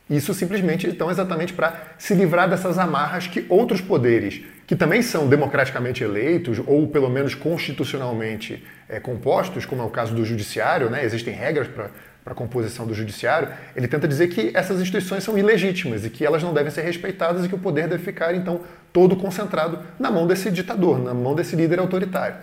Isso 0.09 0.33
simplesmente, 0.33 0.85
então, 0.85 1.09
exatamente 1.09 1.53
para 1.53 1.95
se 1.97 2.13
livrar 2.13 2.49
dessas 2.49 2.77
amarras 2.77 3.25
que 3.25 3.45
outros 3.47 3.79
poderes, 3.79 4.41
que 4.67 4.75
também 4.75 5.01
são 5.01 5.29
democraticamente 5.29 6.03
eleitos 6.03 6.61
ou 6.67 6.85
pelo 6.89 7.09
menos 7.09 7.33
constitucionalmente 7.33 8.61
é, 8.89 8.99
compostos, 8.99 9.65
como 9.65 9.81
é 9.81 9.85
o 9.85 9.89
caso 9.89 10.13
do 10.13 10.25
judiciário, 10.25 10.89
né? 10.89 11.05
existem 11.05 11.33
regras 11.33 11.69
para 11.69 11.89
a 12.25 12.33
composição 12.33 12.87
do 12.87 12.93
judiciário, 12.93 13.49
ele 13.75 13.87
tenta 13.87 14.07
dizer 14.07 14.29
que 14.29 14.51
essas 14.55 14.81
instituições 14.81 15.23
são 15.23 15.37
ilegítimas 15.37 16.03
e 16.03 16.09
que 16.09 16.25
elas 16.25 16.41
não 16.41 16.53
devem 16.53 16.71
ser 16.71 16.81
respeitadas 16.81 17.45
e 17.45 17.47
que 17.47 17.55
o 17.55 17.59
poder 17.59 17.87
deve 17.87 18.03
ficar, 18.03 18.33
então, 18.33 18.61
todo 18.91 19.15
concentrado 19.15 19.79
na 19.99 20.09
mão 20.09 20.25
desse 20.25 20.49
ditador, 20.49 20.97
na 20.97 21.13
mão 21.13 21.35
desse 21.35 21.55
líder 21.55 21.79
autoritário. 21.79 22.37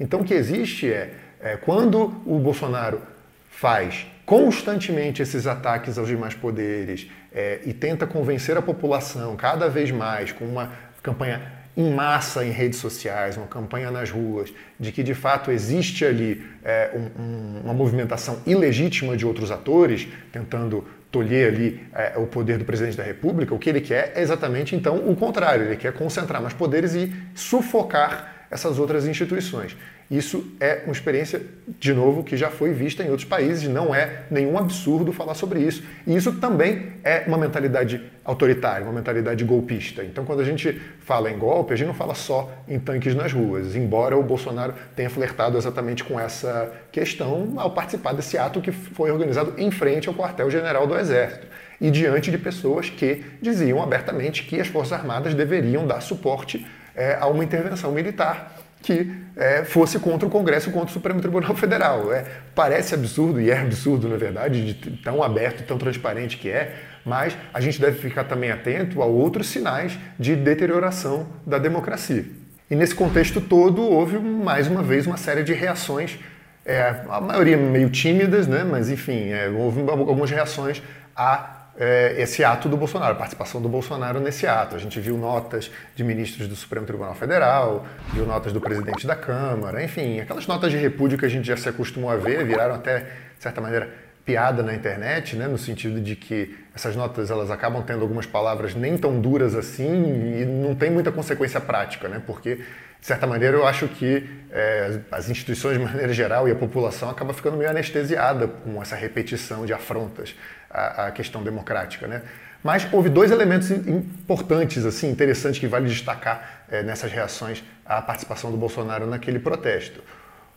Então, 0.00 0.20
o 0.20 0.24
que 0.24 0.34
existe 0.34 0.90
é, 0.92 1.12
é 1.40 1.56
quando 1.56 2.20
o 2.26 2.38
Bolsonaro 2.38 3.00
faz 3.48 4.06
constantemente 4.26 5.22
esses 5.22 5.46
ataques 5.46 5.96
aos 5.98 6.08
demais 6.08 6.34
poderes 6.34 7.08
é, 7.32 7.60
e 7.64 7.72
tenta 7.72 8.06
convencer 8.06 8.56
a 8.56 8.62
população 8.62 9.36
cada 9.36 9.68
vez 9.68 9.90
mais 9.90 10.32
com 10.32 10.44
uma 10.44 10.72
campanha 11.02 11.57
em 11.78 11.94
massa 11.94 12.44
em 12.44 12.50
redes 12.50 12.80
sociais, 12.80 13.36
uma 13.36 13.46
campanha 13.46 13.88
nas 13.88 14.10
ruas, 14.10 14.52
de 14.80 14.90
que 14.90 15.00
de 15.00 15.14
fato 15.14 15.52
existe 15.52 16.04
ali 16.04 16.44
é, 16.64 16.90
um, 16.92 17.22
um, 17.22 17.60
uma 17.66 17.72
movimentação 17.72 18.40
ilegítima 18.44 19.16
de 19.16 19.24
outros 19.24 19.52
atores 19.52 20.08
tentando 20.32 20.84
tolher 21.08 21.54
ali 21.54 21.80
é, 21.94 22.14
o 22.16 22.26
poder 22.26 22.58
do 22.58 22.64
presidente 22.64 22.96
da 22.96 23.04
República, 23.04 23.54
o 23.54 23.58
que 23.60 23.70
ele 23.70 23.80
quer 23.80 24.12
é 24.16 24.20
exatamente 24.20 24.74
então 24.74 25.08
o 25.08 25.14
contrário, 25.14 25.66
ele 25.66 25.76
quer 25.76 25.92
concentrar 25.92 26.42
mais 26.42 26.52
poderes 26.52 26.94
e 26.94 27.12
sufocar 27.32 28.46
essas 28.50 28.80
outras 28.80 29.06
instituições. 29.06 29.76
Isso 30.10 30.52
é 30.58 30.82
uma 30.86 30.92
experiência, 30.92 31.42
de 31.78 31.92
novo, 31.92 32.24
que 32.24 32.34
já 32.34 32.48
foi 32.48 32.72
vista 32.72 33.02
em 33.02 33.10
outros 33.10 33.28
países, 33.28 33.68
não 33.68 33.94
é 33.94 34.22
nenhum 34.30 34.56
absurdo 34.56 35.12
falar 35.12 35.34
sobre 35.34 35.60
isso. 35.60 35.82
E 36.06 36.16
isso 36.16 36.32
também 36.32 36.92
é 37.04 37.24
uma 37.26 37.36
mentalidade 37.36 38.00
autoritária, 38.24 38.84
uma 38.84 38.92
mentalidade 38.92 39.44
golpista. 39.44 40.02
Então, 40.02 40.24
quando 40.24 40.40
a 40.40 40.44
gente 40.44 40.80
fala 41.00 41.30
em 41.30 41.38
golpe, 41.38 41.74
a 41.74 41.76
gente 41.76 41.88
não 41.88 41.94
fala 41.94 42.14
só 42.14 42.50
em 42.66 42.78
tanques 42.78 43.14
nas 43.14 43.34
ruas, 43.34 43.76
embora 43.76 44.16
o 44.16 44.22
Bolsonaro 44.22 44.74
tenha 44.96 45.10
flertado 45.10 45.58
exatamente 45.58 46.02
com 46.02 46.18
essa 46.18 46.72
questão 46.90 47.54
ao 47.58 47.70
participar 47.72 48.14
desse 48.14 48.38
ato 48.38 48.62
que 48.62 48.72
foi 48.72 49.10
organizado 49.10 49.54
em 49.58 49.70
frente 49.70 50.08
ao 50.08 50.14
quartel-general 50.14 50.86
do 50.86 50.96
Exército 50.96 51.46
e 51.78 51.90
diante 51.90 52.30
de 52.30 52.38
pessoas 52.38 52.88
que 52.88 53.24
diziam 53.42 53.82
abertamente 53.82 54.44
que 54.44 54.58
as 54.58 54.68
Forças 54.68 54.94
Armadas 54.94 55.34
deveriam 55.34 55.86
dar 55.86 56.00
suporte 56.00 56.66
é, 56.94 57.16
a 57.20 57.26
uma 57.28 57.44
intervenção 57.44 57.92
militar 57.92 58.57
que 58.82 59.10
é, 59.36 59.64
fosse 59.64 59.98
contra 59.98 60.26
o 60.26 60.30
Congresso, 60.30 60.70
contra 60.70 60.88
o 60.88 60.92
Supremo 60.92 61.20
Tribunal 61.20 61.54
Federal. 61.56 62.12
É, 62.12 62.24
parece 62.54 62.94
absurdo, 62.94 63.40
e 63.40 63.50
é 63.50 63.58
absurdo, 63.58 64.08
na 64.08 64.16
verdade, 64.16 64.72
de 64.74 64.96
tão 64.98 65.22
aberto, 65.22 65.66
tão 65.66 65.78
transparente 65.78 66.36
que 66.36 66.50
é, 66.50 66.74
mas 67.04 67.36
a 67.54 67.60
gente 67.60 67.80
deve 67.80 67.98
ficar 67.98 68.24
também 68.24 68.50
atento 68.50 69.00
a 69.02 69.06
outros 69.06 69.48
sinais 69.48 69.98
de 70.18 70.36
deterioração 70.36 71.26
da 71.46 71.58
democracia. 71.58 72.24
E 72.70 72.76
nesse 72.76 72.94
contexto 72.94 73.40
todo, 73.40 73.82
houve 73.82 74.18
mais 74.18 74.68
uma 74.68 74.82
vez 74.82 75.06
uma 75.06 75.16
série 75.16 75.42
de 75.42 75.54
reações, 75.54 76.18
é, 76.66 77.02
a 77.08 77.20
maioria 77.20 77.56
meio 77.56 77.88
tímidas, 77.88 78.46
né, 78.46 78.62
mas 78.62 78.90
enfim, 78.90 79.30
é, 79.30 79.48
houve 79.48 79.80
algumas 79.88 80.30
reações 80.30 80.82
a 81.16 81.67
é, 81.78 82.16
esse 82.18 82.42
ato 82.42 82.68
do 82.68 82.76
Bolsonaro, 82.76 83.12
a 83.12 83.14
participação 83.14 83.62
do 83.62 83.68
Bolsonaro 83.68 84.18
nesse 84.18 84.46
ato. 84.46 84.74
A 84.74 84.78
gente 84.78 84.98
viu 84.98 85.16
notas 85.16 85.70
de 85.94 86.02
ministros 86.02 86.48
do 86.48 86.56
Supremo 86.56 86.84
Tribunal 86.84 87.14
Federal, 87.14 87.86
viu 88.12 88.26
notas 88.26 88.52
do 88.52 88.60
presidente 88.60 89.06
da 89.06 89.14
Câmara, 89.14 89.82
enfim, 89.82 90.18
aquelas 90.18 90.46
notas 90.46 90.72
de 90.72 90.76
repúdio 90.76 91.16
que 91.16 91.24
a 91.24 91.28
gente 91.28 91.46
já 91.46 91.56
se 91.56 91.68
acostumou 91.68 92.10
a 92.10 92.16
ver, 92.16 92.44
viraram 92.44 92.74
até, 92.74 93.00
de 93.00 93.42
certa 93.42 93.60
maneira, 93.60 93.88
piada 94.24 94.62
na 94.62 94.74
internet, 94.74 95.36
né, 95.36 95.48
no 95.48 95.56
sentido 95.56 96.02
de 96.02 96.14
que 96.14 96.54
essas 96.74 96.94
notas 96.94 97.30
elas 97.30 97.50
acabam 97.50 97.82
tendo 97.82 98.02
algumas 98.02 98.26
palavras 98.26 98.74
nem 98.74 98.98
tão 98.98 99.18
duras 99.18 99.54
assim 99.54 100.42
e 100.42 100.44
não 100.44 100.74
tem 100.74 100.90
muita 100.90 101.10
consequência 101.10 101.58
prática, 101.58 102.08
né, 102.08 102.20
porque 102.26 102.56
de 102.56 103.06
certa 103.06 103.26
maneira 103.26 103.56
eu 103.56 103.66
acho 103.66 103.88
que 103.88 104.28
é, 104.50 105.00
as 105.10 105.30
instituições 105.30 105.78
de 105.78 105.82
maneira 105.82 106.12
geral 106.12 106.46
e 106.46 106.50
a 106.50 106.54
população 106.54 107.08
acaba 107.08 107.32
ficando 107.32 107.56
meio 107.56 107.70
anestesiada 107.70 108.48
com 108.48 108.82
essa 108.82 108.96
repetição 108.96 109.64
de 109.64 109.72
afrontas 109.72 110.34
à, 110.70 111.06
à 111.06 111.10
questão 111.10 111.42
democrática, 111.42 112.06
né. 112.06 112.22
Mas 112.62 112.86
houve 112.92 113.08
dois 113.08 113.30
elementos 113.30 113.70
importantes, 113.70 114.84
assim, 114.84 115.10
interessantes 115.10 115.60
que 115.60 115.66
vale 115.66 115.88
destacar 115.88 116.64
é, 116.68 116.82
nessas 116.82 117.12
reações 117.12 117.62
à 117.86 118.02
participação 118.02 118.50
do 118.50 118.56
Bolsonaro 118.56 119.06
naquele 119.06 119.38
protesto. 119.38 120.02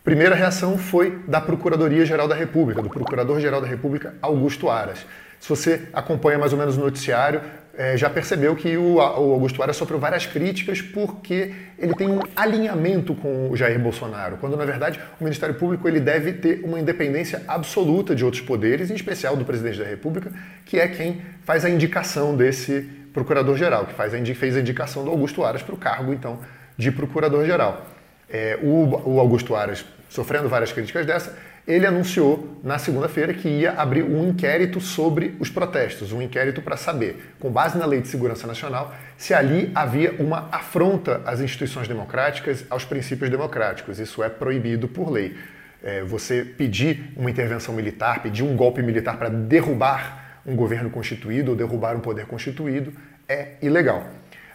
Primeira 0.03 0.33
reação 0.33 0.79
foi 0.79 1.23
da 1.27 1.39
Procuradoria-Geral 1.39 2.27
da 2.27 2.33
República, 2.33 2.81
do 2.81 2.89
Procurador-Geral 2.89 3.61
da 3.61 3.67
República, 3.67 4.15
Augusto 4.19 4.67
Aras. 4.67 5.05
Se 5.41 5.49
você 5.49 5.87
acompanha 5.91 6.37
mais 6.37 6.53
ou 6.53 6.59
menos 6.59 6.77
o 6.77 6.79
noticiário, 6.79 7.41
é, 7.75 7.97
já 7.97 8.09
percebeu 8.09 8.55
que 8.55 8.77
o, 8.77 8.97
o, 8.97 9.01
Augusto 9.01 9.63
Aras 9.63 9.75
sofreu 9.75 9.97
várias 9.97 10.27
críticas 10.27 10.81
porque 10.81 11.51
ele 11.79 11.95
tem 11.95 12.07
um 12.07 12.19
alinhamento 12.35 13.15
com 13.15 13.49
o 13.49 13.57
Jair 13.57 13.79
Bolsonaro, 13.79 14.37
quando 14.37 14.55
na 14.55 14.65
verdade 14.65 14.99
o 15.19 15.23
Ministério 15.23 15.55
Público 15.55 15.87
ele 15.87 15.99
deve 15.99 16.33
ter 16.33 16.61
uma 16.63 16.79
independência 16.79 17.41
absoluta 17.47 18.13
de 18.13 18.23
outros 18.23 18.43
poderes, 18.43 18.91
em 18.91 18.93
especial 18.93 19.35
do 19.35 19.43
Presidente 19.43 19.79
da 19.79 19.85
República, 19.85 20.31
que 20.63 20.79
é 20.79 20.87
quem 20.87 21.23
faz 21.43 21.65
a 21.65 21.69
indicação 21.71 22.35
desse 22.35 22.87
Procurador-Geral, 23.11 23.87
que 23.87 23.93
faz 23.93 24.13
a, 24.13 24.35
fez 24.35 24.55
a 24.55 24.59
indicação 24.59 25.03
do 25.03 25.09
Augusto 25.09 25.43
Aras 25.43 25.63
para 25.63 25.73
o 25.73 25.77
cargo, 25.77 26.13
então, 26.13 26.39
de 26.77 26.91
Procurador-Geral. 26.91 27.87
É, 28.29 28.59
o, 28.61 29.09
o, 29.09 29.19
Augusto 29.19 29.55
Aras, 29.55 29.83
sofrendo 30.07 30.47
várias 30.47 30.71
críticas 30.71 31.05
dessa, 31.05 31.35
ele 31.67 31.85
anunciou 31.85 32.59
na 32.63 32.77
segunda-feira 32.77 33.33
que 33.33 33.47
ia 33.47 33.73
abrir 33.73 34.03
um 34.03 34.29
inquérito 34.29 34.81
sobre 34.81 35.35
os 35.39 35.49
protestos, 35.49 36.11
um 36.11 36.21
inquérito 36.21 36.61
para 36.61 36.75
saber, 36.75 37.33
com 37.39 37.51
base 37.51 37.77
na 37.77 37.85
Lei 37.85 38.01
de 38.01 38.07
Segurança 38.07 38.47
Nacional, 38.47 38.93
se 39.17 39.33
ali 39.33 39.71
havia 39.75 40.15
uma 40.19 40.49
afronta 40.51 41.21
às 41.25 41.39
instituições 41.39 41.87
democráticas, 41.87 42.65
aos 42.69 42.83
princípios 42.83 43.29
democráticos. 43.29 43.99
Isso 43.99 44.23
é 44.23 44.29
proibido 44.29 44.87
por 44.87 45.11
lei. 45.11 45.35
É, 45.83 46.03
você 46.03 46.43
pedir 46.43 47.11
uma 47.15 47.29
intervenção 47.29 47.73
militar, 47.73 48.21
pedir 48.21 48.43
um 48.43 48.55
golpe 48.55 48.81
militar 48.81 49.17
para 49.17 49.29
derrubar 49.29 50.41
um 50.45 50.55
governo 50.55 50.89
constituído 50.89 51.51
ou 51.51 51.57
derrubar 51.57 51.95
um 51.95 51.99
poder 51.99 52.25
constituído 52.25 52.93
é 53.27 53.53
ilegal. 53.61 54.07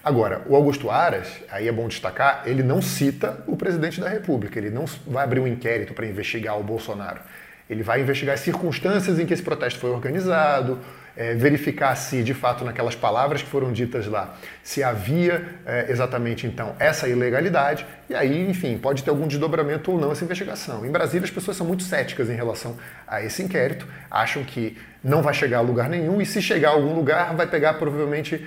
Agora, 0.07 0.43
o 0.47 0.55
Augusto 0.55 0.89
Aras, 0.89 1.27
aí 1.51 1.67
é 1.67 1.73
bom 1.73 1.89
destacar, 1.89 2.45
ele 2.47 2.63
não 2.63 2.81
cita 2.81 3.43
o 3.45 3.57
presidente 3.57 4.01
da 4.01 4.09
República, 4.09 4.57
ele 4.57 4.71
não 4.71 4.85
vai 5.05 5.25
abrir 5.25 5.41
um 5.41 5.49
inquérito 5.49 5.93
para 5.95 6.07
investigar 6.07 6.57
o 6.57 6.63
Bolsonaro. 6.63 7.19
Ele 7.69 7.83
vai 7.83 8.03
investigar 8.03 8.35
as 8.35 8.41
circunstâncias 8.41 9.19
em 9.19 9.27
que 9.27 9.35
esse 9.35 9.43
protesto 9.43 9.81
foi 9.81 9.91
organizado, 9.91 10.79
é, 11.17 11.35
verificar 11.35 11.97
se, 11.97 12.23
de 12.23 12.35
fato, 12.35 12.65
naquelas 12.65 12.95
palavras 12.95 13.43
que 13.43 13.49
foram 13.49 13.73
ditas 13.73 14.07
lá, 14.07 14.37
se 14.63 14.81
havia 14.81 15.45
é, 15.67 15.91
exatamente 15.91 16.47
então 16.47 16.77
essa 16.79 17.09
ilegalidade, 17.09 17.85
e 18.09 18.15
aí, 18.15 18.49
enfim, 18.49 18.79
pode 18.79 19.03
ter 19.03 19.11
algum 19.11 19.27
desdobramento 19.27 19.91
ou 19.91 20.01
não 20.01 20.13
essa 20.13 20.25
investigação. 20.25 20.87
Em 20.87 20.91
Brasília, 20.93 21.25
as 21.25 21.33
pessoas 21.33 21.57
são 21.57 21.67
muito 21.67 21.83
céticas 21.83 22.31
em 22.31 22.37
relação 22.37 22.77
a 23.09 23.25
esse 23.25 23.43
inquérito, 23.43 23.89
acham 24.09 24.45
que 24.45 24.79
não 25.03 25.21
vai 25.21 25.35
chegar 25.35 25.59
a 25.59 25.63
lugar 25.63 25.89
nenhum, 25.89 26.21
e 26.21 26.27
se 26.27 26.41
chegar 26.41 26.69
a 26.69 26.73
algum 26.75 26.95
lugar, 26.95 27.35
vai 27.35 27.49
pegar 27.49 27.75
provavelmente 27.75 28.47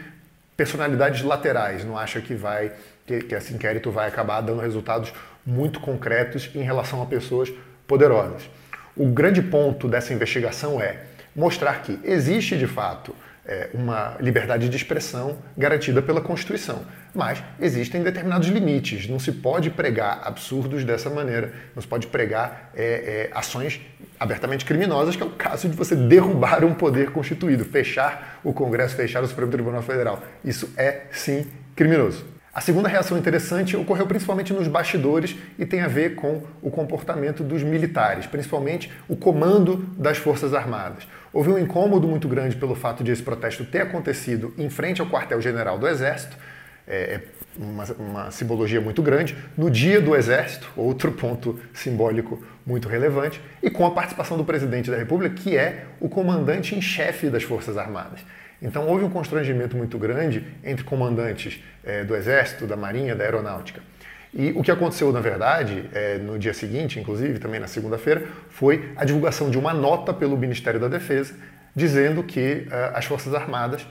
personalidades 0.60 1.22
laterais, 1.22 1.86
não 1.86 1.98
acha 1.98 2.20
que 2.20 2.36
vai 2.36 2.74
que, 3.08 3.22
que 3.22 3.34
esse 3.34 3.54
inquérito 3.54 3.90
vai 3.90 4.10
acabar 4.10 4.42
dando 4.42 4.60
resultados 4.60 5.14
muito 5.46 5.80
concretos 5.80 6.50
em 6.54 6.62
relação 6.62 7.02
a 7.02 7.06
pessoas 7.06 7.50
poderosas. 7.88 8.50
O 8.94 9.06
grande 9.06 9.42
ponto 9.42 9.88
dessa 9.88 10.14
investigação 10.14 10.82
é 10.82 10.98
mostrar 11.34 11.82
que 11.82 11.98
existe 12.04 12.58
de 12.58 12.68
fato 12.68 13.16
é, 13.50 13.72
uma 13.74 14.16
liberdade 14.20 14.70
de 14.70 14.78
expressão 14.78 15.40
garantida 15.58 16.04
pela 16.04 16.22
Constituição, 16.22 16.86
mas 17.16 17.44
existem 17.60 18.04
determinados 18.04 18.48
limites. 18.48 19.08
Não 19.10 19.20
se 19.20 19.32
pode 19.32 19.72
pregar 19.72 20.22
absurdos 20.24 20.84
dessa 20.84 21.10
maneira, 21.10 21.52
não 21.74 21.82
se 21.82 21.88
pode 21.88 22.06
pregar 22.06 22.70
é, 22.76 22.84
é, 22.84 23.30
ações 23.34 23.82
abertamente 24.20 24.64
criminosas, 24.64 25.16
que 25.16 25.24
é 25.24 25.26
o 25.26 25.32
caso 25.32 25.68
de 25.68 25.76
você 25.76 25.96
derrubar 25.96 26.64
um 26.64 26.76
poder 26.76 27.12
constituído, 27.12 27.66
fechar 27.66 28.40
o 28.44 28.54
Congresso, 28.54 28.96
fechar 28.96 29.24
o 29.24 29.28
Supremo 29.28 29.52
Tribunal 29.52 29.82
Federal. 29.82 30.22
Isso 30.46 30.72
é, 30.78 31.08
sim, 31.12 31.48
criminoso. 31.76 32.40
A 32.54 32.62
segunda 32.62 32.90
reação 32.90 33.18
interessante 33.18 33.78
ocorreu 33.78 34.06
principalmente 34.06 34.52
nos 34.52 34.68
bastidores 34.68 35.36
e 35.58 35.66
tem 35.66 35.82
a 35.82 35.88
ver 35.88 36.16
com 36.16 36.44
o 36.62 36.70
comportamento 36.70 37.44
dos 37.44 37.64
militares, 37.64 38.26
principalmente 38.26 38.92
o 39.08 39.16
comando 39.16 39.78
das 39.98 40.18
Forças 40.18 40.54
Armadas. 40.54 41.08
Houve 41.32 41.52
um 41.52 41.60
incômodo 41.60 42.08
muito 42.08 42.28
grande 42.28 42.56
pelo 42.56 42.76
fato 42.76 43.04
de 43.04 43.12
esse 43.12 43.22
protesto 43.22 43.64
ter 43.64 43.82
acontecido 43.82 44.54
em 44.58 44.70
frente 44.70 45.02
ao 45.02 45.08
quartel-general 45.08 45.78
do 45.78 45.88
Exército, 45.88 46.36
é, 46.88 46.96
é 46.96 47.22
uma, 47.58 47.84
uma, 48.00 48.32
simbologia 48.32 48.82
muito 48.82 49.02
grande, 49.04 49.38
no 49.56 49.70
Dia 49.70 50.02
do 50.02 50.16
Exército, 50.16 50.72
outro 50.76 51.12
ponto 51.12 51.60
simbólico 51.74 52.44
muito 52.66 52.88
relevante, 52.88 53.40
e 53.62 53.70
com 53.70 53.86
a 53.86 53.92
participação 53.92 54.38
do 54.38 54.44
presidente 54.44 54.90
da 54.90 54.98
República, 54.98 55.36
que 55.36 55.56
é 55.56 55.86
o 56.00 56.10
comandante 56.10 56.76
em 56.76 56.82
chefe 56.82 57.30
das 57.30 57.44
Forças 57.44 57.78
Armadas. 57.78 58.22
Então 58.62 58.88
houve 58.88 59.06
um 59.06 59.10
constrangimento 59.10 59.78
muito 59.78 59.98
grande 59.98 60.44
entre 60.64 60.84
comandantes 60.84 61.64
é, 61.84 62.04
do 62.04 62.16
Exército, 62.16 62.66
da 62.66 62.76
Marinha, 62.76 63.16
da 63.16 63.24
Aeronáutica. 63.24 63.82
E 64.34 64.52
o 64.52 64.62
que 64.62 64.72
aconteceu, 64.72 65.12
na 65.12 65.20
verdade, 65.20 65.90
é, 65.92 66.18
no 66.18 66.38
dia 66.38 66.54
seguinte, 66.54 67.00
inclusive, 67.00 67.40
também 67.40 67.60
na 67.60 67.68
segunda-feira, 67.68 68.26
foi 68.50 68.92
a 68.96 69.04
divulgação 69.04 69.50
de 69.50 69.58
uma 69.58 69.74
nota 69.74 70.14
pelo 70.14 70.38
Ministério 70.38 70.80
da 70.80 70.88
Defesa 70.88 71.34
dizendo 71.76 72.24
que 72.24 72.68
uh, 72.68 72.96
as 72.96 73.06
Forças 73.06 73.34
Armadas 73.34 73.86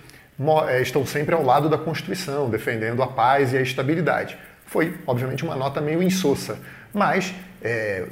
é, 0.69 0.81
estão 0.81 1.05
sempre 1.05 1.35
ao 1.35 1.43
lado 1.43 1.69
da 1.69 1.79
Constituição, 1.79 2.49
defendendo 2.49 3.03
a 3.03 3.07
paz 3.07 3.53
e 3.53 3.57
a 3.57 3.63
estabilidade. 3.63 4.39
Foi, 4.67 4.95
obviamente, 5.07 5.43
uma 5.43 5.57
nota 5.57 5.81
meio 5.81 6.03
insossa, 6.03 6.59
mas, 6.93 7.35
é, 7.63 8.07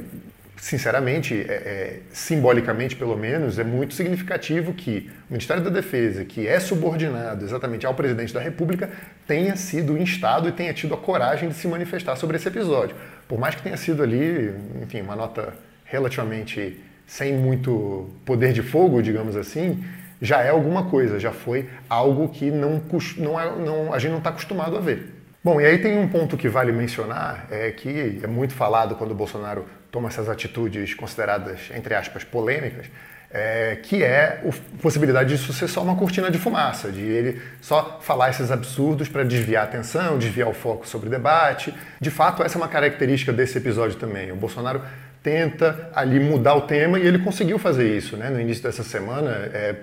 sinceramente, 0.57 1.35
é, 1.35 1.53
é, 1.53 2.01
simbolicamente 2.11 2.97
pelo 2.97 3.17
menos, 3.17 3.59
é 3.59 3.65
muito 3.65 3.95
significativo 3.95 4.73
que 4.73 5.11
o 5.29 5.33
Ministério 5.33 5.63
da 5.63 5.71
Defesa, 5.71 6.25
que 6.25 6.47
é 6.47 6.59
subordinado 6.59 7.45
exatamente 7.45 7.87
ao 7.87 7.95
presidente 7.95 8.33
da 8.33 8.41
República, 8.41 8.91
tenha 9.27 9.55
sido 9.57 9.97
instado 9.99 10.49
e 10.49 10.53
tenha 10.53 10.73
tido 10.73 10.95
a 10.95 10.97
coragem 10.97 11.49
de 11.49 11.55
se 11.55 11.69
manifestar 11.69 12.17
sobre 12.17 12.37
esse 12.37 12.49
episódio. 12.49 12.97
Por 13.29 13.39
mais 13.39 13.55
que 13.55 13.63
tenha 13.63 13.77
sido 13.77 14.03
ali, 14.03 14.55
enfim, 14.83 15.03
uma 15.03 15.17
nota 15.17 15.53
relativamente 15.85 16.81
sem 17.07 17.35
muito 17.35 18.11
poder 18.25 18.53
de 18.53 18.63
fogo, 18.63 19.01
digamos 19.01 19.37
assim, 19.37 19.85
já 20.21 20.43
é 20.43 20.49
alguma 20.49 20.87
coisa, 20.87 21.21
já 21.21 21.31
foi 21.31 21.69
algo 21.89 22.29
que 22.29 22.51
não, 22.51 22.83
não, 23.19 23.41
é, 23.41 23.57
não 23.57 23.93
a 23.93 23.99
gente 23.99 24.11
não 24.11 24.19
está 24.19 24.31
acostumado 24.31 24.77
a 24.77 24.81
ver. 24.81 25.13
Bom, 25.45 25.61
e 25.61 25.65
aí 25.65 25.79
tem 25.79 25.97
um 25.97 26.09
ponto 26.09 26.37
que 26.37 26.49
vale 26.49 26.73
mencionar, 26.73 27.47
é 27.51 27.71
que 27.71 28.19
é 28.21 28.27
muito 28.27 28.53
falado 28.53 28.97
quando 28.97 29.13
o 29.13 29.15
Bolsonaro 29.15 29.65
toma 29.91 30.09
essas 30.09 30.29
atitudes 30.29 30.95
consideradas, 30.95 31.71
entre 31.75 31.95
aspas, 31.95 32.25
polêmicas, 32.25 32.87
é, 33.31 33.77
que 33.83 34.03
é 34.03 34.41
a 34.47 34.81
possibilidade 34.81 35.29
disso 35.31 35.53
ser 35.53 35.69
só 35.69 35.83
uma 35.83 35.97
cortina 35.97 36.31
de 36.31 36.39
fumaça, 36.39 36.91
de 36.91 37.01
ele 37.01 37.43
só 37.61 37.99
falar 38.01 38.31
esses 38.31 38.51
absurdos 38.51 39.09
para 39.09 39.25
desviar 39.25 39.65
a 39.65 39.69
atenção, 39.69 40.17
desviar 40.19 40.49
o 40.49 40.55
foco 40.55 40.87
sobre 40.87 41.09
o 41.09 41.11
debate. 41.11 41.75
De 42.01 42.11
fato, 42.11 42.43
essa 42.43 42.57
é 42.57 42.61
uma 42.61 42.69
característica 42.69 43.33
desse 43.33 43.59
episódio 43.59 43.97
também. 43.97 44.31
O 44.33 44.37
Bolsonaro 44.37 44.81
tenta 45.23 45.91
ali 45.95 46.21
mudar 46.21 46.55
o 46.55 46.63
tema 46.63 46.99
e 46.99 47.07
ele 47.07 47.19
conseguiu 47.19 47.59
fazer 47.59 47.97
isso. 47.97 48.17
Né? 48.17 48.31
No 48.31 48.41
início 48.41 48.63
dessa 48.63 48.85
semana, 48.85 49.31
é, 49.53 49.75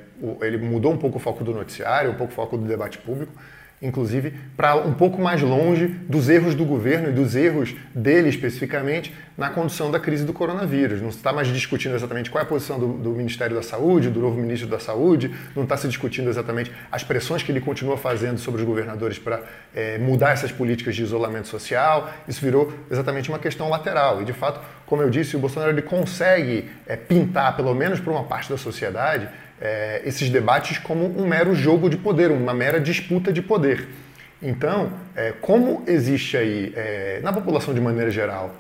ele 0.41 0.57
mudou 0.57 0.93
um 0.93 0.97
pouco 0.97 1.17
o 1.17 1.19
foco 1.19 1.43
do 1.43 1.53
noticiário, 1.53 2.11
um 2.11 2.15
pouco 2.15 2.31
o 2.31 2.35
foco 2.35 2.57
do 2.57 2.65
debate 2.65 2.97
público 2.97 3.33
inclusive, 3.83 4.33
para 4.55 4.75
um 4.77 4.93
pouco 4.93 5.21
mais 5.21 5.41
longe 5.41 5.87
dos 5.87 6.29
erros 6.29 6.55
do 6.55 6.63
governo 6.63 7.09
e 7.09 7.11
dos 7.11 7.35
erros 7.35 7.75
dele 7.93 8.29
especificamente 8.29 9.13
na 9.37 9.49
condução 9.49 9.91
da 9.91 9.99
crise 9.99 10.23
do 10.23 10.31
coronavírus. 10.31 11.01
Não 11.01 11.09
está 11.09 11.33
mais 11.33 11.49
discutindo 11.49 11.93
exatamente 11.93 12.31
qual 12.31 12.41
é 12.41 12.45
a 12.45 12.47
posição 12.47 12.79
do, 12.79 12.93
do 12.93 13.09
Ministério 13.11 13.55
da 13.55 13.61
Saúde, 13.61 14.09
do 14.09 14.21
novo 14.21 14.39
ministro 14.39 14.69
da 14.69 14.79
Saúde, 14.79 15.33
não 15.55 15.63
está 15.63 15.75
se 15.75 15.87
discutindo 15.87 16.29
exatamente 16.29 16.71
as 16.89 17.03
pressões 17.03 17.43
que 17.43 17.51
ele 17.51 17.59
continua 17.59 17.97
fazendo 17.97 18.37
sobre 18.37 18.61
os 18.61 18.67
governadores 18.67 19.19
para 19.19 19.41
é, 19.75 19.97
mudar 19.97 20.31
essas 20.31 20.51
políticas 20.51 20.95
de 20.95 21.03
isolamento 21.03 21.49
social. 21.49 22.09
Isso 22.27 22.39
virou 22.39 22.71
exatamente 22.89 23.27
uma 23.29 23.39
questão 23.39 23.69
lateral. 23.69 24.21
E, 24.21 24.25
de 24.25 24.33
fato, 24.33 24.61
como 24.85 25.01
eu 25.01 25.09
disse, 25.09 25.35
o 25.35 25.39
Bolsonaro 25.39 25.71
ele 25.71 25.81
consegue 25.81 26.69
é, 26.87 26.95
pintar, 26.95 27.55
pelo 27.57 27.73
menos 27.73 27.99
para 27.99 28.13
uma 28.13 28.23
parte 28.23 28.49
da 28.49 28.57
sociedade, 28.57 29.27
é, 29.61 30.01
esses 30.05 30.29
debates 30.29 30.77
como 30.77 31.05
um 31.05 31.27
mero 31.27 31.53
jogo 31.55 31.89
de 31.89 31.97
poder, 31.97 32.31
uma 32.31 32.53
mera 32.53 32.79
disputa 32.79 33.31
de 33.31 33.41
poder. 33.41 33.87
Então, 34.41 34.91
é, 35.15 35.31
como 35.39 35.83
existe 35.87 36.35
aí, 36.35 36.73
é, 36.75 37.19
na 37.23 37.31
população 37.31 37.73
de 37.73 37.79
maneira 37.79 38.11
geral, 38.11 38.53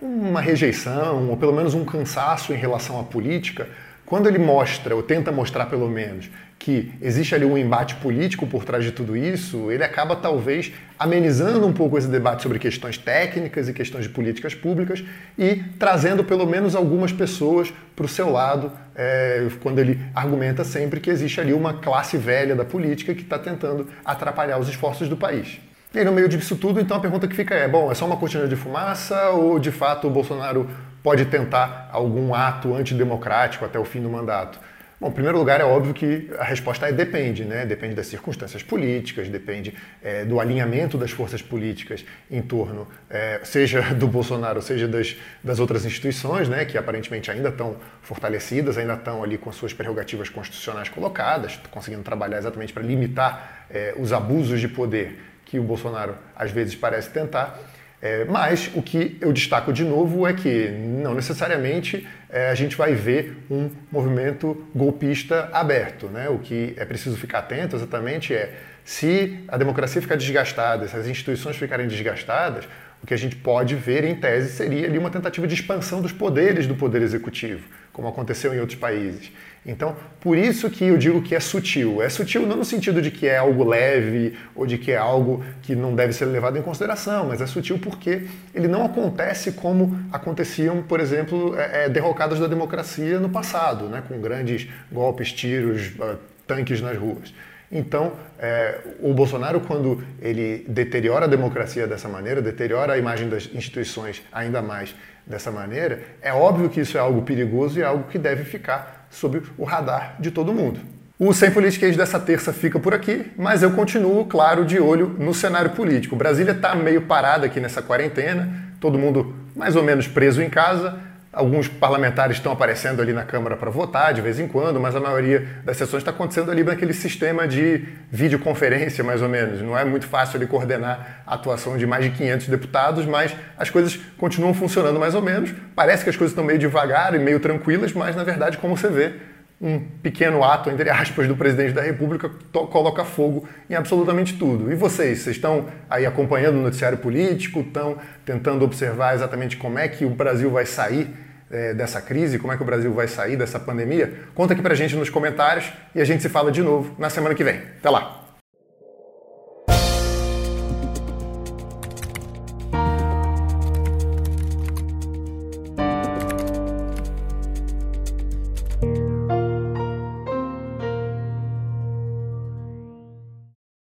uma 0.00 0.40
rejeição, 0.40 1.28
ou 1.28 1.36
pelo 1.36 1.52
menos 1.52 1.74
um 1.74 1.84
cansaço 1.84 2.52
em 2.52 2.56
relação 2.56 3.00
à 3.00 3.02
política, 3.02 3.68
quando 4.06 4.28
ele 4.28 4.38
mostra, 4.38 4.94
ou 4.94 5.02
tenta 5.02 5.32
mostrar 5.32 5.66
pelo 5.66 5.88
menos, 5.88 6.30
que 6.58 6.92
existe 7.02 7.34
ali 7.34 7.44
um 7.44 7.58
embate 7.58 7.94
político 7.96 8.46
por 8.46 8.64
trás 8.64 8.84
de 8.84 8.92
tudo 8.92 9.16
isso, 9.16 9.70
ele 9.70 9.84
acaba 9.84 10.16
talvez 10.16 10.72
amenizando 10.98 11.66
um 11.66 11.72
pouco 11.72 11.98
esse 11.98 12.08
debate 12.08 12.42
sobre 12.42 12.58
questões 12.58 12.96
técnicas 12.96 13.68
e 13.68 13.72
questões 13.72 14.04
de 14.04 14.10
políticas 14.10 14.54
públicas 14.54 15.04
e 15.38 15.56
trazendo 15.78 16.24
pelo 16.24 16.46
menos 16.46 16.74
algumas 16.74 17.12
pessoas 17.12 17.72
para 17.94 18.06
o 18.06 18.08
seu 18.08 18.30
lado, 18.30 18.72
é, 18.94 19.46
quando 19.62 19.78
ele 19.78 20.00
argumenta 20.14 20.64
sempre 20.64 21.00
que 21.00 21.10
existe 21.10 21.40
ali 21.40 21.52
uma 21.52 21.74
classe 21.74 22.16
velha 22.16 22.54
da 22.54 22.64
política 22.64 23.14
que 23.14 23.22
está 23.22 23.38
tentando 23.38 23.88
atrapalhar 24.04 24.58
os 24.58 24.68
esforços 24.68 25.08
do 25.08 25.16
país. 25.16 25.58
E 25.94 25.98
aí, 25.98 26.04
no 26.04 26.12
meio 26.12 26.28
disso 26.28 26.56
tudo, 26.56 26.80
então 26.80 26.96
a 26.96 27.00
pergunta 27.00 27.28
que 27.28 27.36
fica 27.36 27.54
é: 27.54 27.68
bom, 27.68 27.92
é 27.92 27.94
só 27.94 28.04
uma 28.04 28.16
cortina 28.16 28.48
de 28.48 28.56
fumaça 28.56 29.28
ou 29.30 29.60
de 29.60 29.70
fato 29.70 30.08
o 30.08 30.10
Bolsonaro 30.10 30.68
pode 31.04 31.26
tentar 31.26 31.90
algum 31.92 32.34
ato 32.34 32.74
antidemocrático 32.74 33.62
até 33.62 33.78
o 33.78 33.84
fim 33.84 34.00
do 34.00 34.08
mandato? 34.08 34.58
Bom, 34.98 35.08
em 35.08 35.12
primeiro 35.12 35.36
lugar, 35.36 35.60
é 35.60 35.64
óbvio 35.64 35.92
que 35.92 36.30
a 36.38 36.44
resposta 36.44 36.88
é 36.88 36.92
depende, 36.92 37.44
né? 37.44 37.66
Depende 37.66 37.94
das 37.94 38.06
circunstâncias 38.06 38.62
políticas, 38.62 39.28
depende 39.28 39.74
é, 40.02 40.24
do 40.24 40.40
alinhamento 40.40 40.96
das 40.96 41.10
forças 41.10 41.42
políticas 41.42 42.06
em 42.30 42.40
torno, 42.40 42.88
é, 43.10 43.38
seja 43.44 43.82
do 43.92 44.08
Bolsonaro, 44.08 44.62
seja 44.62 44.88
das, 44.88 45.14
das 45.42 45.58
outras 45.58 45.84
instituições, 45.84 46.48
né? 46.48 46.64
Que 46.64 46.78
aparentemente 46.78 47.30
ainda 47.30 47.50
estão 47.50 47.76
fortalecidas, 48.00 48.78
ainda 48.78 48.94
estão 48.94 49.22
ali 49.22 49.36
com 49.36 49.52
suas 49.52 49.74
prerrogativas 49.74 50.30
constitucionais 50.30 50.88
colocadas, 50.88 51.60
conseguindo 51.70 52.02
trabalhar 52.02 52.38
exatamente 52.38 52.72
para 52.72 52.82
limitar 52.82 53.66
é, 53.70 53.94
os 53.98 54.10
abusos 54.10 54.58
de 54.58 54.68
poder 54.68 55.20
que 55.44 55.58
o 55.58 55.62
Bolsonaro 55.62 56.16
às 56.34 56.50
vezes 56.50 56.74
parece 56.74 57.10
tentar. 57.10 57.60
É, 58.04 58.26
mas 58.26 58.70
o 58.74 58.82
que 58.82 59.16
eu 59.18 59.32
destaco 59.32 59.72
de 59.72 59.82
novo 59.82 60.26
é 60.26 60.34
que 60.34 60.68
não 60.68 61.14
necessariamente 61.14 62.06
é, 62.28 62.50
a 62.50 62.54
gente 62.54 62.76
vai 62.76 62.94
ver 62.94 63.34
um 63.50 63.70
movimento 63.90 64.66
golpista 64.74 65.48
aberto. 65.50 66.08
Né? 66.08 66.28
O 66.28 66.38
que 66.38 66.74
é 66.76 66.84
preciso 66.84 67.16
ficar 67.16 67.38
atento 67.38 67.74
exatamente 67.74 68.34
é 68.34 68.52
se 68.84 69.42
a 69.48 69.56
democracia 69.56 70.02
ficar 70.02 70.16
desgastada, 70.16 70.86
se 70.86 70.94
as 70.94 71.06
instituições 71.06 71.56
ficarem 71.56 71.88
desgastadas, 71.88 72.68
o 73.04 73.06
que 73.06 73.12
a 73.12 73.18
gente 73.18 73.36
pode 73.36 73.74
ver, 73.74 74.02
em 74.02 74.14
tese, 74.14 74.50
seria 74.50 74.86
ali 74.86 74.96
uma 74.96 75.10
tentativa 75.10 75.46
de 75.46 75.52
expansão 75.52 76.00
dos 76.00 76.10
poderes 76.10 76.66
do 76.66 76.74
poder 76.74 77.02
executivo, 77.02 77.68
como 77.92 78.08
aconteceu 78.08 78.54
em 78.54 78.60
outros 78.60 78.78
países. 78.78 79.30
Então, 79.66 79.94
por 80.18 80.38
isso 80.38 80.70
que 80.70 80.84
eu 80.84 80.96
digo 80.96 81.20
que 81.20 81.34
é 81.34 81.40
sutil. 81.40 82.00
É 82.00 82.08
sutil 82.08 82.46
não 82.46 82.56
no 82.56 82.64
sentido 82.64 83.02
de 83.02 83.10
que 83.10 83.26
é 83.26 83.36
algo 83.36 83.62
leve 83.62 84.38
ou 84.54 84.66
de 84.66 84.78
que 84.78 84.90
é 84.90 84.96
algo 84.96 85.44
que 85.60 85.76
não 85.76 85.94
deve 85.94 86.14
ser 86.14 86.24
levado 86.24 86.56
em 86.56 86.62
consideração, 86.62 87.26
mas 87.28 87.42
é 87.42 87.46
sutil 87.46 87.78
porque 87.78 88.26
ele 88.54 88.68
não 88.68 88.86
acontece 88.86 89.52
como 89.52 90.00
aconteciam, 90.10 90.82
por 90.82 90.98
exemplo, 90.98 91.54
é, 91.58 91.84
é 91.84 91.88
derrocadas 91.90 92.40
da 92.40 92.46
democracia 92.46 93.20
no 93.20 93.28
passado, 93.28 93.86
né, 93.86 94.02
com 94.08 94.18
grandes 94.18 94.66
golpes, 94.90 95.30
tiros, 95.30 95.88
uh, 95.98 96.18
tanques 96.46 96.80
nas 96.80 96.96
ruas. 96.96 97.34
Então, 97.70 98.12
é, 98.38 98.78
o 99.00 99.12
Bolsonaro, 99.12 99.60
quando 99.60 100.02
ele 100.20 100.64
deteriora 100.68 101.24
a 101.24 101.28
democracia 101.28 101.86
dessa 101.86 102.08
maneira, 102.08 102.40
deteriora 102.40 102.92
a 102.92 102.98
imagem 102.98 103.28
das 103.28 103.48
instituições 103.52 104.22
ainda 104.32 104.62
mais 104.62 104.94
dessa 105.26 105.50
maneira, 105.50 106.02
é 106.20 106.32
óbvio 106.32 106.68
que 106.68 106.80
isso 106.80 106.96
é 106.96 107.00
algo 107.00 107.22
perigoso 107.22 107.78
e 107.78 107.82
é 107.82 107.84
algo 107.84 108.04
que 108.04 108.18
deve 108.18 108.44
ficar 108.44 109.06
sob 109.10 109.42
o 109.56 109.64
radar 109.64 110.16
de 110.20 110.30
todo 110.30 110.52
mundo. 110.52 110.80
O 111.18 111.32
Sem 111.32 111.50
Politiquês 111.50 111.96
dessa 111.96 112.18
terça 112.18 112.52
fica 112.52 112.78
por 112.78 112.92
aqui, 112.92 113.30
mas 113.36 113.62
eu 113.62 113.70
continuo, 113.70 114.24
claro, 114.26 114.64
de 114.64 114.80
olho 114.80 115.14
no 115.18 115.32
cenário 115.32 115.70
político. 115.70 116.16
Brasília 116.16 116.52
está 116.52 116.74
meio 116.74 117.02
parada 117.02 117.46
aqui 117.46 117.60
nessa 117.60 117.80
quarentena, 117.80 118.52
todo 118.80 118.98
mundo 118.98 119.34
mais 119.54 119.76
ou 119.76 119.82
menos 119.82 120.08
preso 120.08 120.42
em 120.42 120.50
casa. 120.50 120.98
Alguns 121.34 121.66
parlamentares 121.66 122.36
estão 122.36 122.52
aparecendo 122.52 123.02
ali 123.02 123.12
na 123.12 123.24
Câmara 123.24 123.56
para 123.56 123.68
votar 123.68 124.14
de 124.14 124.20
vez 124.20 124.38
em 124.38 124.46
quando, 124.46 124.78
mas 124.78 124.94
a 124.94 125.00
maioria 125.00 125.44
das 125.64 125.76
sessões 125.76 126.00
está 126.00 126.12
acontecendo 126.12 126.48
ali 126.48 126.62
naquele 126.62 126.92
sistema 126.92 127.48
de 127.48 127.88
videoconferência, 128.08 129.02
mais 129.02 129.20
ou 129.20 129.28
menos. 129.28 129.60
Não 129.60 129.76
é 129.76 129.84
muito 129.84 130.06
fácil 130.06 130.36
ali 130.36 130.46
coordenar 130.46 131.24
a 131.26 131.34
atuação 131.34 131.76
de 131.76 131.86
mais 131.86 132.04
de 132.04 132.12
500 132.12 132.46
deputados, 132.46 133.04
mas 133.04 133.34
as 133.58 133.68
coisas 133.68 133.98
continuam 134.16 134.54
funcionando 134.54 135.00
mais 135.00 135.16
ou 135.16 135.22
menos. 135.22 135.52
Parece 135.74 136.04
que 136.04 136.10
as 136.10 136.16
coisas 136.16 136.30
estão 136.30 136.44
meio 136.44 136.58
devagar 136.58 137.14
e 137.16 137.18
meio 137.18 137.40
tranquilas, 137.40 137.92
mas 137.92 138.14
na 138.14 138.22
verdade, 138.22 138.56
como 138.58 138.76
você 138.76 138.88
vê, 138.88 139.14
um 139.60 139.80
pequeno 139.80 140.44
ato, 140.44 140.68
entre 140.70 140.90
aspas, 140.90 141.26
do 141.26 141.36
presidente 141.36 141.72
da 141.72 141.82
República 141.82 142.30
coloca 142.52 143.04
fogo 143.04 143.48
em 143.68 143.74
absolutamente 143.74 144.34
tudo. 144.34 144.70
E 144.70 144.74
vocês? 144.74 145.20
Vocês 145.20 145.36
estão 145.36 145.66
aí 145.88 146.04
acompanhando 146.06 146.56
o 146.56 146.62
noticiário 146.62 146.98
político, 146.98 147.60
estão 147.60 147.96
tentando 148.24 148.64
observar 148.64 149.14
exatamente 149.14 149.56
como 149.56 149.78
é 149.78 149.88
que 149.88 150.04
o 150.04 150.10
Brasil 150.10 150.50
vai 150.50 150.66
sair 150.66 151.23
é, 151.50 151.74
dessa 151.74 152.00
crise, 152.00 152.38
como 152.38 152.52
é 152.52 152.56
que 152.56 152.62
o 152.62 152.66
Brasil 152.66 152.92
vai 152.92 153.08
sair 153.08 153.36
dessa 153.36 153.60
pandemia? 153.60 154.12
Conta 154.34 154.52
aqui 154.52 154.62
pra 154.62 154.74
gente 154.74 154.96
nos 154.96 155.10
comentários 155.10 155.72
e 155.94 156.00
a 156.00 156.04
gente 156.04 156.22
se 156.22 156.28
fala 156.28 156.50
de 156.50 156.62
novo 156.62 156.94
na 156.98 157.10
semana 157.10 157.34
que 157.34 157.44
vem. 157.44 157.56
Até 157.78 157.90
lá! 157.90 158.23